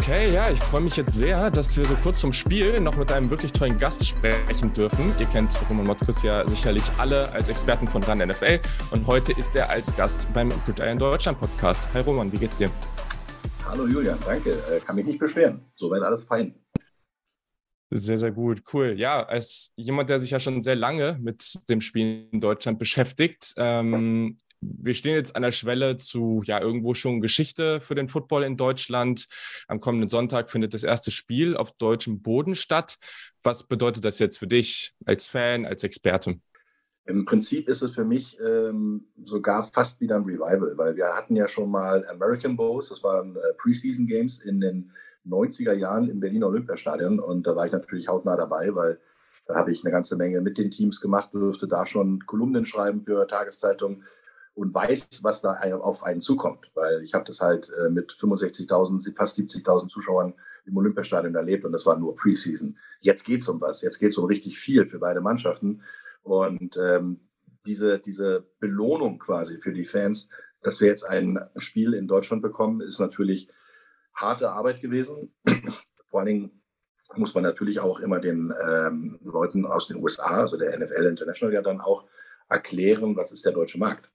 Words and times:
Okay, 0.00 0.32
ja, 0.32 0.48
ich 0.48 0.60
freue 0.60 0.80
mich 0.80 0.96
jetzt 0.96 1.12
sehr, 1.12 1.50
dass 1.50 1.76
wir 1.76 1.84
so 1.84 1.94
kurz 1.96 2.20
zum 2.20 2.32
Spiel 2.32 2.80
noch 2.80 2.96
mit 2.96 3.10
einem 3.10 3.28
wirklich 3.30 3.52
tollen 3.52 3.76
Gast 3.78 4.06
sprechen 4.06 4.72
dürfen. 4.72 5.12
Ihr 5.18 5.26
kennt 5.26 5.58
Roman 5.68 5.86
Motkus 5.86 6.22
ja 6.22 6.46
sicherlich 6.48 6.84
alle 6.98 7.30
als 7.32 7.48
Experten 7.48 7.88
von 7.88 8.02
RAN 8.04 8.18
NFL 8.18 8.60
und 8.92 9.06
heute 9.08 9.32
ist 9.32 9.56
er 9.56 9.68
als 9.68 9.94
Gast 9.96 10.32
beim 10.32 10.50
Gridiron 10.64 10.98
Deutschland 10.98 11.40
Podcast. 11.40 11.92
Hi 11.92 12.00
Roman, 12.00 12.32
wie 12.32 12.38
geht's 12.38 12.58
dir? 12.58 12.70
Hallo 13.66 13.88
Julian, 13.88 14.18
danke. 14.24 14.52
Äh, 14.70 14.78
kann 14.80 14.94
mich 14.94 15.04
nicht 15.04 15.18
beschweren. 15.18 15.62
Soweit 15.74 16.02
alles 16.02 16.24
fein. 16.24 16.54
Sehr, 17.90 18.18
sehr 18.18 18.32
gut, 18.32 18.62
cool. 18.72 18.94
Ja, 18.96 19.26
als 19.26 19.72
jemand, 19.74 20.10
der 20.10 20.20
sich 20.20 20.30
ja 20.30 20.38
schon 20.38 20.62
sehr 20.62 20.76
lange 20.76 21.18
mit 21.20 21.58
dem 21.68 21.80
Spiel 21.80 22.28
in 22.30 22.40
Deutschland 22.40 22.78
beschäftigt, 22.78 23.52
ähm, 23.56 24.38
wir 24.60 24.94
stehen 24.94 25.14
jetzt 25.14 25.36
an 25.36 25.42
der 25.42 25.52
Schwelle 25.52 25.96
zu 25.96 26.42
ja 26.44 26.60
irgendwo 26.60 26.94
schon 26.94 27.20
Geschichte 27.20 27.80
für 27.80 27.94
den 27.94 28.08
Football 28.08 28.44
in 28.44 28.56
Deutschland. 28.56 29.26
Am 29.68 29.80
kommenden 29.80 30.08
Sonntag 30.08 30.50
findet 30.50 30.74
das 30.74 30.82
erste 30.82 31.10
Spiel 31.10 31.56
auf 31.56 31.72
deutschem 31.72 32.22
Boden 32.22 32.54
statt. 32.54 32.98
Was 33.42 33.62
bedeutet 33.62 34.04
das 34.04 34.18
jetzt 34.18 34.38
für 34.38 34.46
dich 34.46 34.94
als 35.04 35.26
Fan, 35.26 35.64
als 35.64 35.84
Experte? 35.84 36.40
Im 37.06 37.24
Prinzip 37.24 37.68
ist 37.68 37.82
es 37.82 37.92
für 37.92 38.04
mich 38.04 38.38
ähm, 38.40 39.06
sogar 39.24 39.64
fast 39.64 40.00
wieder 40.00 40.16
ein 40.16 40.24
Revival, 40.24 40.74
weil 40.76 40.94
wir 40.94 41.06
hatten 41.06 41.36
ja 41.36 41.48
schon 41.48 41.70
mal 41.70 42.06
American 42.08 42.56
Bowls, 42.56 42.90
das 42.90 43.02
waren 43.02 43.34
äh, 43.34 43.54
Preseason 43.56 44.06
Games 44.06 44.40
in 44.40 44.60
den 44.60 44.90
90er 45.26 45.72
Jahren 45.72 46.10
im 46.10 46.20
Berliner 46.20 46.48
Olympiastadion 46.48 47.18
und 47.18 47.46
da 47.46 47.56
war 47.56 47.64
ich 47.64 47.72
natürlich 47.72 48.08
hautnah 48.08 48.36
dabei, 48.36 48.74
weil 48.74 49.00
da 49.46 49.54
habe 49.54 49.72
ich 49.72 49.82
eine 49.82 49.90
ganze 49.90 50.16
Menge 50.16 50.42
mit 50.42 50.58
den 50.58 50.70
Teams 50.70 51.00
gemacht, 51.00 51.30
durfte 51.32 51.66
da 51.66 51.86
schon 51.86 52.26
Kolumnen 52.26 52.66
schreiben 52.66 53.02
für 53.02 53.26
Tageszeitungen 53.26 54.04
und 54.58 54.74
weiß, 54.74 55.20
was 55.22 55.40
da 55.40 55.52
auf 55.80 56.02
einen 56.02 56.20
zukommt. 56.20 56.68
Weil 56.74 57.02
ich 57.04 57.14
habe 57.14 57.24
das 57.24 57.40
halt 57.40 57.70
äh, 57.70 57.90
mit 57.90 58.10
65.000, 58.10 59.16
fast 59.16 59.38
70.000 59.38 59.88
Zuschauern 59.88 60.34
im 60.66 60.76
Olympiastadion 60.76 61.36
erlebt 61.36 61.64
und 61.64 61.70
das 61.70 61.86
war 61.86 61.96
nur 61.96 62.16
Preseason. 62.16 62.76
Jetzt 63.00 63.24
geht 63.24 63.40
es 63.40 63.48
um 63.48 63.60
was. 63.60 63.82
Jetzt 63.82 64.00
geht 64.00 64.10
es 64.10 64.18
um 64.18 64.24
richtig 64.24 64.58
viel 64.58 64.86
für 64.86 64.98
beide 64.98 65.20
Mannschaften. 65.20 65.82
Und 66.22 66.76
ähm, 66.76 67.20
diese, 67.66 68.00
diese 68.00 68.48
Belohnung 68.58 69.20
quasi 69.20 69.60
für 69.60 69.72
die 69.72 69.84
Fans, 69.84 70.28
dass 70.62 70.80
wir 70.80 70.88
jetzt 70.88 71.04
ein 71.04 71.38
Spiel 71.56 71.94
in 71.94 72.08
Deutschland 72.08 72.42
bekommen, 72.42 72.80
ist 72.80 72.98
natürlich 72.98 73.48
harte 74.12 74.50
Arbeit 74.50 74.80
gewesen. 74.80 75.32
Vor 76.06 76.20
allen 76.20 76.26
Dingen 76.26 76.62
muss 77.14 77.32
man 77.32 77.44
natürlich 77.44 77.78
auch 77.78 78.00
immer 78.00 78.18
den 78.18 78.52
ähm, 78.68 79.20
Leuten 79.22 79.66
aus 79.66 79.86
den 79.86 80.02
USA, 80.02 80.40
also 80.40 80.56
der 80.56 80.76
NFL 80.76 81.06
International, 81.06 81.54
ja 81.54 81.62
dann 81.62 81.80
auch 81.80 82.06
erklären, 82.48 83.14
was 83.14 83.30
ist 83.30 83.44
der 83.44 83.52
deutsche 83.52 83.78
Markt. 83.78 84.10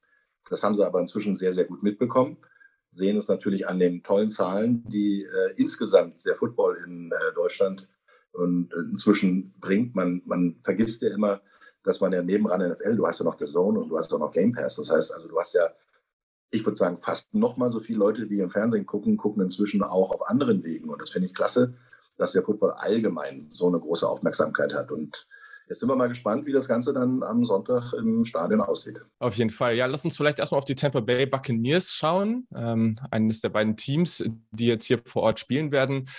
Das 0.50 0.64
haben 0.64 0.76
sie 0.76 0.86
aber 0.86 1.00
inzwischen 1.00 1.36
sehr, 1.36 1.54
sehr 1.54 1.66
gut 1.66 1.84
mitbekommen. 1.84 2.38
Sehen 2.90 3.18
es 3.18 3.28
natürlich 3.28 3.68
an 3.68 3.80
den 3.80 4.04
tollen 4.04 4.30
Zahlen, 4.30 4.84
die 4.88 5.24
äh, 5.24 5.54
insgesamt 5.56 6.26
der 6.26 6.36
Football 6.36 6.78
in 6.86 7.12
äh, 7.12 7.34
Deutschland 7.34 7.88
und 8.34 8.72
äh, 8.74 8.80
inzwischen 8.80 9.54
bringt. 9.60 9.96
Man, 9.96 10.22
man 10.26 10.60
vergisst 10.64 11.02
ja 11.02 11.14
immer, 11.14 11.42
dass 11.84 12.02
man 12.02 12.14
ja 12.14 12.22
nebenan 12.22 12.72
NFL, 12.72 12.96
du 12.96 13.08
hast 13.08 13.20
ja 13.20 13.26
noch 13.26 13.38
The 13.38 13.46
Zone 13.46 13.80
und 13.80 13.90
du 13.90 13.98
hast 13.98 14.14
auch 14.14 14.20
noch 14.20 14.32
Game 14.32 14.52
Pass. 14.52 14.76
Das 14.76 14.92
heißt 14.92 15.14
also, 15.14 15.28
du 15.28 15.40
hast 15.40 15.54
ja, 15.54 15.70
ich 16.52 16.66
würde 16.66 16.78
sagen, 16.78 16.98
fast 16.98 17.34
noch 17.34 17.58
mal 17.58 17.70
so 17.70 17.80
viele 17.80 18.00
Leute, 18.00 18.28
die 18.28 18.40
im 18.40 18.50
Fernsehen 18.50 18.86
gucken, 18.86 19.18
gucken 19.18 19.44
inzwischen 19.44 19.84
auch 19.84 20.12
auf 20.12 20.30
anderen 20.30 20.64
Wegen. 20.64 20.90
Und 20.90 21.02
das 21.02 21.10
finde 21.10 21.28
ich 21.28 21.34
klasse, 21.34 21.74
dass 22.18 22.34
der 22.34 22.44
Football 22.44 22.72
allgemein 22.72 23.48
so 23.50 23.68
eine 23.68 23.80
große 23.80 24.08
Aufmerksamkeit 24.08 24.74
hat. 24.74 24.92
Und 24.92 25.28
Jetzt 25.68 25.80
sind 25.80 25.90
wir 25.90 25.96
mal 25.96 26.10
gespannt, 26.10 26.46
wie 26.46 26.52
das 26.52 26.68
Ganze 26.68 26.94
dann 26.94 27.24
am 27.24 27.46
Sonntag 27.46 27.94
im 27.94 28.26
Stadion 28.26 28.62
aussieht. 28.62 29.00
Auf 29.20 29.36
jeden 29.38 29.50
Fall. 29.50 29.76
Ja, 29.76 29.86
lass 29.86 30.04
uns 30.06 30.18
vielleicht 30.18 30.40
erstmal 30.40 30.60
auf 30.60 30.66
die 30.66 30.76
Tampa 30.76 31.00
Bay 31.00 31.26
Buccaneers 31.26 31.92
schauen. 31.92 32.48
Ähm, 32.56 32.98
eines 33.12 33.42
der 33.42 33.50
beiden 33.50 33.78
Teams, 33.78 34.24
die 34.52 34.68
jetzt 34.68 34.86
hier 34.86 35.00
vor 35.06 35.24
Ort 35.24 35.40
spielen 35.40 35.72
werden. 35.72 36.10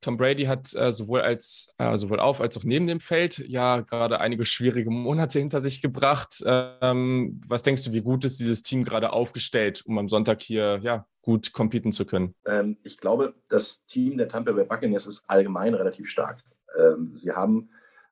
Tom 0.00 0.16
Brady 0.16 0.44
hat 0.44 0.74
äh, 0.74 0.92
sowohl 0.92 1.20
als 1.20 1.68
äh, 1.78 1.96
sowohl 1.98 2.20
auf 2.20 2.40
als 2.40 2.56
auch 2.56 2.64
neben 2.64 2.86
dem 2.86 3.00
Feld 3.00 3.38
ja 3.38 3.80
gerade 3.80 4.18
einige 4.18 4.46
schwierige 4.46 4.90
Monate 4.90 5.38
hinter 5.38 5.60
sich 5.60 5.82
gebracht. 5.82 6.42
Ähm, 6.46 7.40
was 7.46 7.62
denkst 7.62 7.84
du, 7.84 7.92
wie 7.92 8.00
gut 8.00 8.24
ist 8.24 8.40
dieses 8.40 8.62
Team 8.62 8.84
gerade 8.84 9.12
aufgestellt, 9.12 9.82
um 9.84 9.98
am 9.98 10.08
Sonntag 10.08 10.40
hier 10.40 10.80
ja 10.82 11.06
gut 11.22 11.52
competen 11.52 11.92
zu 11.92 12.06
können? 12.06 12.34
Ähm, 12.46 12.78
ich 12.82 12.96
glaube, 12.96 13.34
das 13.48 13.84
Team 13.84 14.16
der 14.16 14.28
Tampa 14.28 14.52
Bay 14.52 14.64
Buccaneers 14.64 15.06
ist 15.06 15.24
allgemein 15.26 15.74
relativ 15.74 16.08
stark. 16.08 16.42
Ähm, 16.78 17.14
sie 17.14 17.32
haben 17.32 17.70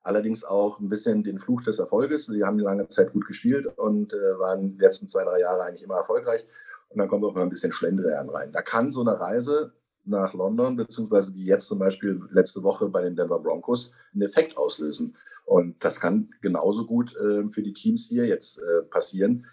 allerdings 0.08 0.42
auch 0.42 0.80
ein 0.80 0.88
bisschen 0.88 1.22
den 1.22 1.38
Fluch 1.38 1.62
des 1.62 1.78
Erfolges. 1.78 2.26
Sie 2.26 2.42
haben 2.42 2.58
lange 2.58 2.88
Zeit 2.88 3.12
gut 3.12 3.26
gespielt 3.26 3.66
und 3.76 4.14
äh, 4.14 4.38
waren 4.38 4.72
die 4.72 4.78
letzten 4.78 5.06
zwei, 5.06 5.22
drei 5.22 5.40
Jahre 5.40 5.62
eigentlich 5.64 5.82
immer 5.82 5.96
erfolgreich. 5.96 6.46
Und 6.88 6.98
dann 6.98 7.08
kommt 7.08 7.24
auch 7.24 7.34
mal 7.34 7.42
ein 7.42 7.50
bisschen 7.50 7.72
Schlendrian 7.72 8.30
rein. 8.30 8.50
Da 8.50 8.62
kann 8.62 8.90
so 8.90 9.02
eine 9.02 9.20
Reise 9.20 9.74
nach 10.06 10.32
London, 10.32 10.76
beziehungsweise 10.76 11.34
wie 11.34 11.44
jetzt 11.44 11.68
zum 11.68 11.78
Beispiel 11.78 12.22
letzte 12.30 12.62
Woche 12.62 12.88
bei 12.88 13.02
den 13.02 13.14
Denver 13.14 13.38
Broncos, 13.38 13.92
einen 14.14 14.22
Effekt 14.22 14.56
auslösen. 14.56 15.14
Und 15.44 15.84
das 15.84 16.00
kann 16.00 16.30
genauso 16.40 16.86
gut 16.86 17.14
äh, 17.16 17.48
für 17.50 17.62
die 17.62 17.74
Teams 17.74 18.06
hier 18.06 18.26
jetzt 18.26 18.58
äh, 18.58 18.82
passieren. 18.90 19.46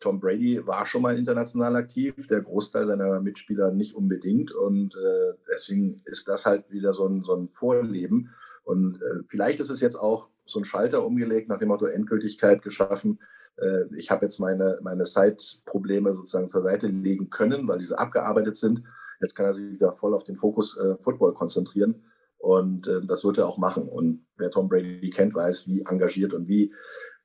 Tom 0.00 0.20
Brady 0.20 0.66
war 0.66 0.84
schon 0.84 1.00
mal 1.00 1.16
international 1.16 1.76
aktiv, 1.76 2.26
der 2.28 2.42
Großteil 2.42 2.86
seiner 2.86 3.20
Mitspieler 3.20 3.72
nicht 3.72 3.94
unbedingt. 3.94 4.52
Und 4.52 4.94
äh, 4.96 5.32
deswegen 5.50 6.02
ist 6.04 6.28
das 6.28 6.44
halt 6.44 6.70
wieder 6.70 6.92
so 6.92 7.06
ein, 7.06 7.22
so 7.22 7.34
ein 7.34 7.48
Vorleben. 7.48 8.34
Und 8.64 8.96
äh, 8.96 9.22
vielleicht 9.28 9.60
ist 9.60 9.70
es 9.70 9.80
jetzt 9.80 9.96
auch 9.96 10.28
so 10.46 10.58
ein 10.58 10.64
Schalter 10.64 11.04
umgelegt, 11.04 11.48
nach 11.48 11.58
dem 11.58 11.68
Motto 11.68 11.86
Endgültigkeit 11.86 12.62
geschaffen. 12.62 13.20
Äh, 13.56 13.84
ich 13.96 14.10
habe 14.10 14.24
jetzt 14.24 14.38
meine, 14.38 14.78
meine 14.82 15.06
Side-Probleme 15.06 16.14
sozusagen 16.14 16.48
zur 16.48 16.62
Seite 16.62 16.88
legen 16.88 17.30
können, 17.30 17.68
weil 17.68 17.78
diese 17.78 17.98
abgearbeitet 17.98 18.56
sind. 18.56 18.82
Jetzt 19.20 19.34
kann 19.34 19.46
er 19.46 19.54
sich 19.54 19.70
wieder 19.70 19.92
voll 19.92 20.14
auf 20.14 20.24
den 20.24 20.36
Fokus 20.36 20.76
äh, 20.76 20.96
Football 21.02 21.34
konzentrieren. 21.34 22.04
Und 22.38 22.88
äh, 22.88 23.00
das 23.06 23.24
wird 23.24 23.38
er 23.38 23.46
auch 23.46 23.58
machen. 23.58 23.88
Und 23.88 24.26
wer 24.36 24.50
Tom 24.50 24.68
Brady 24.68 25.10
kennt, 25.10 25.34
weiß, 25.34 25.68
wie 25.68 25.82
engagiert 25.82 26.34
und 26.34 26.48
wie, 26.48 26.72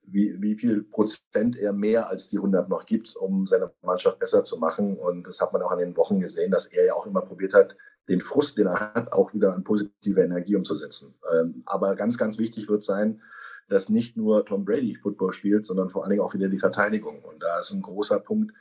wie, 0.04 0.42
wie 0.42 0.56
viel 0.56 0.84
Prozent 0.84 1.58
er 1.58 1.74
mehr 1.74 2.10
als 2.10 2.30
die 2.30 2.38
100 2.38 2.70
noch 2.70 2.86
gibt, 2.86 3.16
um 3.16 3.46
seine 3.48 3.72
Mannschaft 3.82 4.20
besser 4.20 4.44
zu 4.44 4.58
machen. 4.58 4.98
Und 4.98 5.28
das 5.28 5.42
hat 5.42 5.52
man 5.52 5.62
auch 5.62 5.72
an 5.72 5.80
den 5.80 5.98
Wochen 5.98 6.20
gesehen, 6.20 6.52
dass 6.52 6.68
er 6.68 6.86
ja 6.86 6.94
auch 6.94 7.06
immer 7.06 7.22
probiert 7.22 7.54
hat, 7.54 7.76
den 8.10 8.22
Frust, 8.22 8.58
den 8.58 8.68
er 8.68 8.94
hat, 8.94 9.14
auch 9.14 9.34
wieder 9.34 9.54
an 9.54 9.64
positive 9.64 10.22
Energie 10.22 10.56
umzusetzen. 10.56 11.14
Ähm, 11.34 11.62
aber 11.66 11.96
ganz, 11.96 12.18
ganz 12.18 12.38
wichtig 12.38 12.68
wird 12.68 12.84
sein, 12.84 13.22
dass 13.70 13.90
nicht 13.90 14.18
nur 14.18 14.46
Tom 14.46 14.66
Brady 14.66 14.96
Football 14.96 15.32
spielt, 15.34 15.66
sondern 15.66 15.90
vor 15.90 16.04
allen 16.04 16.10
Dingen 16.10 16.22
auch 16.22 16.34
wieder 16.34 16.50
die 16.50 16.60
Verteidigung. 16.60 17.24
Und 17.24 17.42
da 17.44 17.60
ist 17.60 17.72
ein 17.72 17.82
großer 17.82 18.20
Punkt, 18.20 18.54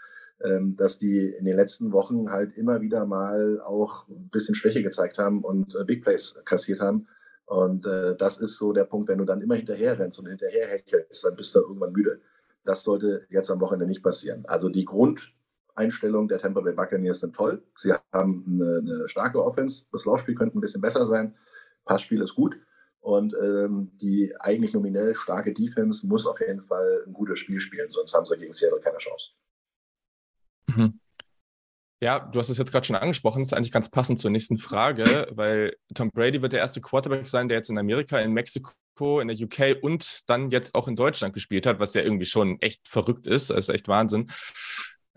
ähm, 0.44 0.76
dass 0.76 0.98
die 0.98 1.34
in 1.38 1.44
den 1.44 1.56
letzten 1.56 1.92
Wochen 1.92 2.30
halt 2.30 2.56
immer 2.56 2.80
wieder 2.80 3.06
mal 3.06 3.60
auch 3.60 4.06
ein 4.08 4.28
bisschen 4.28 4.54
Schwäche 4.54 4.82
gezeigt 4.82 5.18
haben 5.18 5.42
und 5.42 5.74
äh, 5.74 5.84
Big 5.84 6.02
Plays 6.02 6.36
kassiert 6.44 6.80
haben. 6.80 7.08
Und 7.46 7.86
äh, 7.86 8.14
das 8.16 8.38
ist 8.38 8.56
so 8.56 8.72
der 8.72 8.84
Punkt, 8.84 9.08
wenn 9.08 9.18
du 9.18 9.24
dann 9.24 9.40
immer 9.40 9.54
hinterher 9.54 9.98
rennst 9.98 10.18
und 10.18 10.26
hinterher 10.26 10.68
hechelst, 10.68 11.24
dann 11.24 11.34
bist 11.34 11.54
du 11.54 11.60
irgendwann 11.60 11.92
müde. 11.92 12.20
Das 12.64 12.82
sollte 12.82 13.26
jetzt 13.30 13.50
am 13.50 13.60
Wochenende 13.60 13.86
nicht 13.86 14.02
passieren. 14.02 14.44
Also 14.46 14.68
die 14.68 14.84
Grund, 14.84 15.32
Einstellung 15.78 16.28
der 16.28 16.38
Tampa 16.38 16.60
Bay 16.60 16.74
Buccaneers 16.74 17.20
sind 17.20 17.34
toll. 17.34 17.62
Sie 17.76 17.92
haben 18.12 18.44
eine, 18.46 18.78
eine 18.96 19.08
starke 19.08 19.42
Offense. 19.42 19.84
Das 19.92 20.04
Laufspiel 20.04 20.34
könnte 20.34 20.58
ein 20.58 20.60
bisschen 20.60 20.80
besser 20.80 21.06
sein. 21.06 21.34
Passspiel 21.84 22.20
ist 22.20 22.34
gut. 22.34 22.56
Und 23.00 23.34
ähm, 23.40 23.92
die 24.00 24.34
eigentlich 24.40 24.74
nominell 24.74 25.14
starke 25.14 25.54
Defense 25.54 26.06
muss 26.06 26.26
auf 26.26 26.40
jeden 26.40 26.62
Fall 26.62 27.04
ein 27.06 27.12
gutes 27.12 27.38
Spiel 27.38 27.60
spielen, 27.60 27.88
sonst 27.90 28.12
haben 28.12 28.26
sie 28.26 28.36
gegen 28.36 28.52
Seattle 28.52 28.80
keine 28.80 28.98
Chance. 28.98 29.30
Mhm. 30.66 31.00
Ja, 32.00 32.18
du 32.20 32.38
hast 32.38 32.48
es 32.48 32.58
jetzt 32.58 32.70
gerade 32.70 32.86
schon 32.86 32.96
angesprochen, 32.96 33.40
das 33.40 33.48
ist 33.48 33.52
eigentlich 33.54 33.72
ganz 33.72 33.88
passend 33.88 34.20
zur 34.20 34.30
nächsten 34.30 34.58
Frage, 34.58 35.28
weil 35.32 35.76
Tom 35.94 36.10
Brady 36.10 36.42
wird 36.42 36.52
der 36.52 36.60
erste 36.60 36.80
Quarterback 36.80 37.28
sein, 37.28 37.48
der 37.48 37.58
jetzt 37.58 37.70
in 37.70 37.78
Amerika, 37.78 38.18
in 38.18 38.32
Mexiko, 38.32 39.20
in 39.20 39.28
der 39.28 39.36
UK 39.36 39.82
und 39.82 40.28
dann 40.28 40.50
jetzt 40.50 40.74
auch 40.74 40.88
in 40.88 40.96
Deutschland 40.96 41.32
gespielt 41.32 41.66
hat, 41.66 41.78
was 41.78 41.94
ja 41.94 42.02
irgendwie 42.02 42.26
schon 42.26 42.60
echt 42.60 42.88
verrückt 42.88 43.28
ist, 43.28 43.50
das 43.50 43.68
ist 43.68 43.74
echt 43.74 43.88
Wahnsinn 43.88 44.28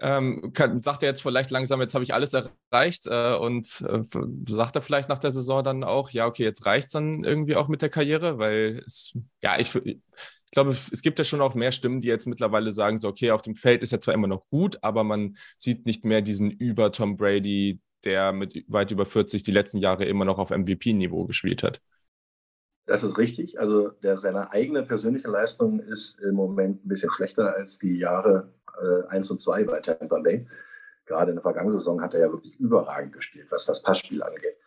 ähm, 0.01 0.51
kann, 0.53 0.81
sagt 0.81 1.03
er 1.03 1.09
jetzt 1.09 1.22
vielleicht 1.22 1.51
langsam, 1.51 1.79
jetzt 1.79 1.94
habe 1.94 2.03
ich 2.03 2.13
alles 2.13 2.34
erreicht 2.34 3.07
äh, 3.07 3.35
und 3.35 3.81
äh, 3.88 4.01
sagt 4.47 4.75
er 4.75 4.81
vielleicht 4.81 5.09
nach 5.09 5.20
der 5.20 5.31
Saison 5.31 5.64
dann 5.64 5.84
auch, 5.84 6.09
ja, 6.09 6.25
okay, 6.25 6.43
jetzt 6.43 6.66
reicht 6.66 6.87
es 6.87 6.93
dann 6.93 7.23
irgendwie 7.23 7.55
auch 7.55 7.67
mit 7.67 7.81
der 7.81 7.90
Karriere, 7.90 8.40
weil 8.40 8.84
es, 8.85 9.14
ja, 9.41 9.59
ich, 9.59 9.75
ich 9.75 9.99
glaube, 10.52 10.72
es 10.72 11.02
gibt 11.02 11.20
ja 11.20 11.25
schon 11.25 11.41
auch 11.41 11.53
mehr 11.53 11.72
Stimmen, 11.72 12.02
die 12.02 12.08
jetzt 12.08 12.25
mittlerweile 12.25 12.72
sagen, 12.72 12.97
so, 12.99 13.08
okay, 13.08 13.31
auf 13.31 13.43
dem 13.43 13.55
Feld 13.55 13.84
ist 13.84 13.93
er 13.93 14.02
zwar 14.02 14.16
immer 14.16 14.28
noch 14.28 14.47
gut, 14.47 14.79
aber 14.81 15.03
man 15.03 15.37
sieht 15.59 15.85
nicht 15.85 16.03
mehr 16.03 16.22
diesen 16.22 16.49
über 16.49 16.91
Tom 16.91 17.16
Brady, 17.16 17.79
der 18.03 18.34
mit 18.34 18.66
weit 18.67 18.91
über 18.91 19.05
40 19.05 19.43
die 19.43 19.52
letzten 19.52 19.78
Jahre 19.78 20.05
immer 20.05 20.25
noch 20.25 20.40
auf 20.40 20.49
MVP-Niveau 20.49 21.25
gespielt 21.25 21.61
hat. 21.64 21.79
Das 22.91 23.03
ist 23.03 23.17
richtig. 23.17 23.58
Also 23.58 23.88
der, 24.03 24.17
seine 24.17 24.52
eigene 24.52 24.84
persönliche 24.84 25.29
Leistung 25.29 25.79
ist 25.79 26.20
im 26.20 26.35
Moment 26.35 26.84
ein 26.84 26.90
bisschen 26.90 27.09
schlechter 27.11 27.55
als 27.55 27.79
die 27.79 27.97
Jahre 27.97 28.52
äh, 28.82 29.08
1 29.08 29.32
und 29.32 29.40
2 29.40 29.64
bei 29.64 29.79
Tampa 29.79 30.20
Bay. 30.20 30.46
Gerade 31.05 31.32
in 31.32 31.38
der 31.38 31.41
vergangenen 31.41 31.72
Saison 31.72 32.02
hat 32.02 32.14
er 32.14 32.20
ja 32.20 32.32
wirklich 32.34 32.59
überragend 32.59 33.14
gespielt, 33.14 33.47
was 33.49 33.66
das 33.66 33.82
Passspiel 33.82 34.22
angeht. 34.22 34.58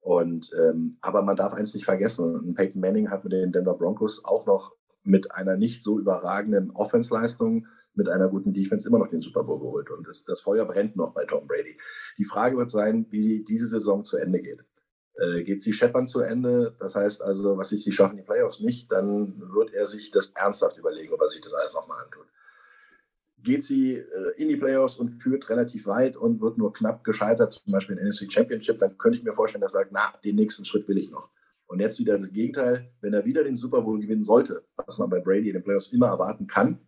Und, 0.00 0.50
ähm, 0.58 0.96
aber 1.02 1.20
man 1.20 1.36
darf 1.36 1.52
eins 1.52 1.74
nicht 1.74 1.84
vergessen, 1.84 2.54
Peyton 2.54 2.80
Manning 2.80 3.10
hat 3.10 3.24
mit 3.24 3.34
den 3.34 3.52
Denver 3.52 3.74
Broncos 3.76 4.24
auch 4.24 4.46
noch 4.46 4.74
mit 5.02 5.32
einer 5.32 5.58
nicht 5.58 5.82
so 5.82 5.98
überragenden 5.98 6.70
Offensleistung, 6.70 7.66
mit 7.92 8.08
einer 8.08 8.28
guten 8.28 8.54
Defense 8.54 8.88
immer 8.88 9.00
noch 9.00 9.10
den 9.10 9.20
Super 9.20 9.44
Bowl 9.44 9.60
geholt. 9.60 9.90
Und 9.90 10.08
das, 10.08 10.24
das 10.24 10.40
Feuer 10.40 10.64
brennt 10.64 10.96
noch 10.96 11.12
bei 11.12 11.26
Tom 11.26 11.46
Brady. 11.46 11.76
Die 12.16 12.24
Frage 12.24 12.56
wird 12.56 12.70
sein, 12.70 13.04
wie 13.10 13.44
diese 13.44 13.66
Saison 13.66 14.02
zu 14.02 14.16
Ende 14.16 14.40
geht. 14.40 14.64
Äh, 15.18 15.44
geht 15.44 15.62
sie 15.62 15.72
scheppern 15.72 16.06
zu 16.06 16.20
Ende, 16.20 16.74
das 16.78 16.94
heißt 16.94 17.22
also, 17.22 17.56
was 17.56 17.70
sich 17.70 17.82
sie 17.82 17.92
schaffen, 17.92 18.18
die 18.18 18.22
Playoffs 18.22 18.60
nicht, 18.60 18.92
dann 18.92 19.40
wird 19.54 19.72
er 19.72 19.86
sich 19.86 20.10
das 20.10 20.28
ernsthaft 20.34 20.76
überlegen, 20.76 21.14
ob 21.14 21.22
er 21.22 21.28
sich 21.28 21.40
das 21.40 21.54
alles 21.54 21.72
nochmal 21.72 22.04
antut. 22.04 22.26
Geht 23.38 23.62
sie 23.62 23.94
äh, 23.94 24.04
in 24.36 24.48
die 24.48 24.56
Playoffs 24.56 24.98
und 24.98 25.22
führt 25.22 25.48
relativ 25.48 25.86
weit 25.86 26.18
und 26.18 26.42
wird 26.42 26.58
nur 26.58 26.72
knapp 26.72 27.02
gescheitert, 27.02 27.52
zum 27.52 27.72
Beispiel 27.72 27.96
in 27.96 28.02
NSC 28.02 28.30
Championship, 28.30 28.78
dann 28.78 28.98
könnte 28.98 29.16
ich 29.16 29.24
mir 29.24 29.32
vorstellen, 29.32 29.62
dass 29.62 29.72
er 29.72 29.80
sagt, 29.80 29.92
na, 29.92 30.12
den 30.22 30.36
nächsten 30.36 30.66
Schritt 30.66 30.86
will 30.86 30.98
ich 30.98 31.10
noch. 31.10 31.30
Und 31.66 31.80
jetzt 31.80 31.98
wieder 31.98 32.18
das 32.18 32.30
Gegenteil, 32.30 32.92
wenn 33.00 33.14
er 33.14 33.24
wieder 33.24 33.42
den 33.42 33.56
Super 33.56 33.80
Bowl 33.80 33.98
gewinnen 33.98 34.22
sollte, 34.22 34.64
was 34.76 34.98
man 34.98 35.08
bei 35.08 35.20
Brady 35.20 35.48
in 35.48 35.54
den 35.54 35.64
Playoffs 35.64 35.88
immer 35.88 36.08
erwarten 36.08 36.46
kann, 36.46 36.85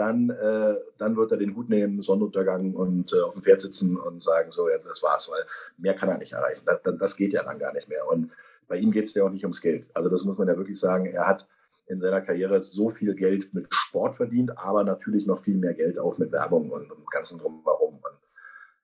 dann, 0.00 0.30
äh, 0.30 0.76
dann 0.96 1.14
wird 1.16 1.30
er 1.30 1.36
den 1.36 1.54
Hut 1.54 1.68
nehmen, 1.68 2.00
Sonnenuntergang 2.00 2.72
und 2.74 3.12
äh, 3.12 3.20
auf 3.20 3.34
dem 3.34 3.42
Pferd 3.42 3.60
sitzen 3.60 3.98
und 3.98 4.22
sagen, 4.22 4.50
so, 4.50 4.68
ja, 4.68 4.78
das 4.78 5.02
war's, 5.02 5.30
weil 5.30 5.44
mehr 5.76 5.94
kann 5.94 6.08
er 6.08 6.16
nicht 6.16 6.32
erreichen. 6.32 6.62
Das, 6.64 6.80
das 6.98 7.16
geht 7.16 7.34
ja 7.34 7.42
dann 7.42 7.58
gar 7.58 7.74
nicht 7.74 7.88
mehr. 7.88 8.08
Und 8.08 8.32
bei 8.66 8.78
ihm 8.78 8.90
geht 8.92 9.04
es 9.04 9.14
ja 9.14 9.24
auch 9.24 9.30
nicht 9.30 9.44
ums 9.44 9.60
Geld. 9.60 9.90
Also 9.92 10.08
das 10.08 10.24
muss 10.24 10.38
man 10.38 10.48
ja 10.48 10.56
wirklich 10.56 10.80
sagen. 10.80 11.04
Er 11.04 11.28
hat 11.28 11.46
in 11.86 11.98
seiner 11.98 12.22
Karriere 12.22 12.62
so 12.62 12.88
viel 12.88 13.14
Geld 13.14 13.52
mit 13.52 13.66
Sport 13.68 14.16
verdient, 14.16 14.56
aber 14.56 14.84
natürlich 14.84 15.26
noch 15.26 15.42
viel 15.42 15.58
mehr 15.58 15.74
Geld 15.74 15.98
auch 15.98 16.16
mit 16.16 16.32
Werbung 16.32 16.70
und, 16.70 16.90
und 16.90 17.10
ganzen 17.10 17.38
drumherum. 17.38 17.96
Und 17.96 18.18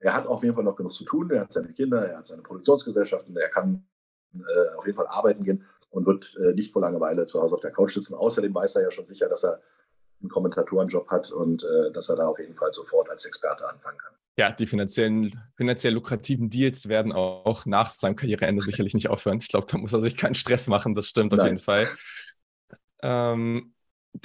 er 0.01 0.13
hat 0.13 0.27
auf 0.27 0.43
jeden 0.43 0.55
Fall 0.55 0.65
noch 0.65 0.77
genug 0.77 0.93
zu 0.93 1.05
tun. 1.05 1.31
Er 1.31 1.43
hat 1.43 1.53
seine 1.53 1.73
Kinder, 1.73 2.07
er 2.07 2.19
hat 2.19 2.27
seine 2.27 2.43
Produktionsgesellschaften, 2.43 3.35
er 3.39 3.49
kann 3.49 3.87
äh, 4.35 4.77
auf 4.77 4.85
jeden 4.85 4.97
Fall 4.97 5.07
arbeiten 5.07 5.45
gehen 5.45 5.65
und 5.89 6.05
wird 6.05 6.37
äh, 6.45 6.53
nicht 6.53 6.75
vor 6.75 6.83
Langeweile 6.83 7.25
zu 7.25 7.41
Hause 7.41 7.55
auf 7.55 7.63
der 7.63 7.71
Couch 7.71 7.95
sitzen. 7.95 8.15
Außerdem 8.15 8.55
weiß 8.55 8.77
er 8.77 8.83
ja 8.83 8.91
schon 8.91 9.07
sicher, 9.07 9.31
dass 9.31 9.45
er 9.45 9.63
einen 10.21 10.31
Kommentatorenjob 10.31 11.09
hat 11.09 11.31
und 11.31 11.65
äh, 11.65 11.93
dass 11.93 12.09
er 12.09 12.17
da 12.17 12.27
auf 12.27 12.39
jeden 12.39 12.55
Fall 12.55 12.73
sofort 12.73 13.11
als 13.11 13.25
Experte 13.25 13.69
anfangen 13.69 13.99
kann. 13.99 14.15
Ja, 14.39 14.53
die 14.53 14.67
finanziellen, 14.67 15.41
finanziell 15.57 15.95
lukrativen 15.95 16.51
Deals 16.51 16.89
werden 16.89 17.13
auch 17.13 17.65
nach 17.65 17.89
seinem 17.89 18.17
Karriereende 18.17 18.63
sicherlich 18.63 18.93
nicht 18.93 19.09
aufhören. 19.09 19.39
Ich 19.39 19.49
glaube, 19.49 19.67
da 19.71 19.79
muss 19.79 19.95
er 19.95 20.01
sich 20.01 20.17
keinen 20.17 20.35
Stress 20.35 20.69
machen, 20.69 20.95
das 20.95 21.07
stimmt 21.07 21.33
Nein. 21.33 21.41
auf 21.41 21.47
jeden 21.47 21.61
Fall. 21.61 21.89
Ähm, 23.03 23.75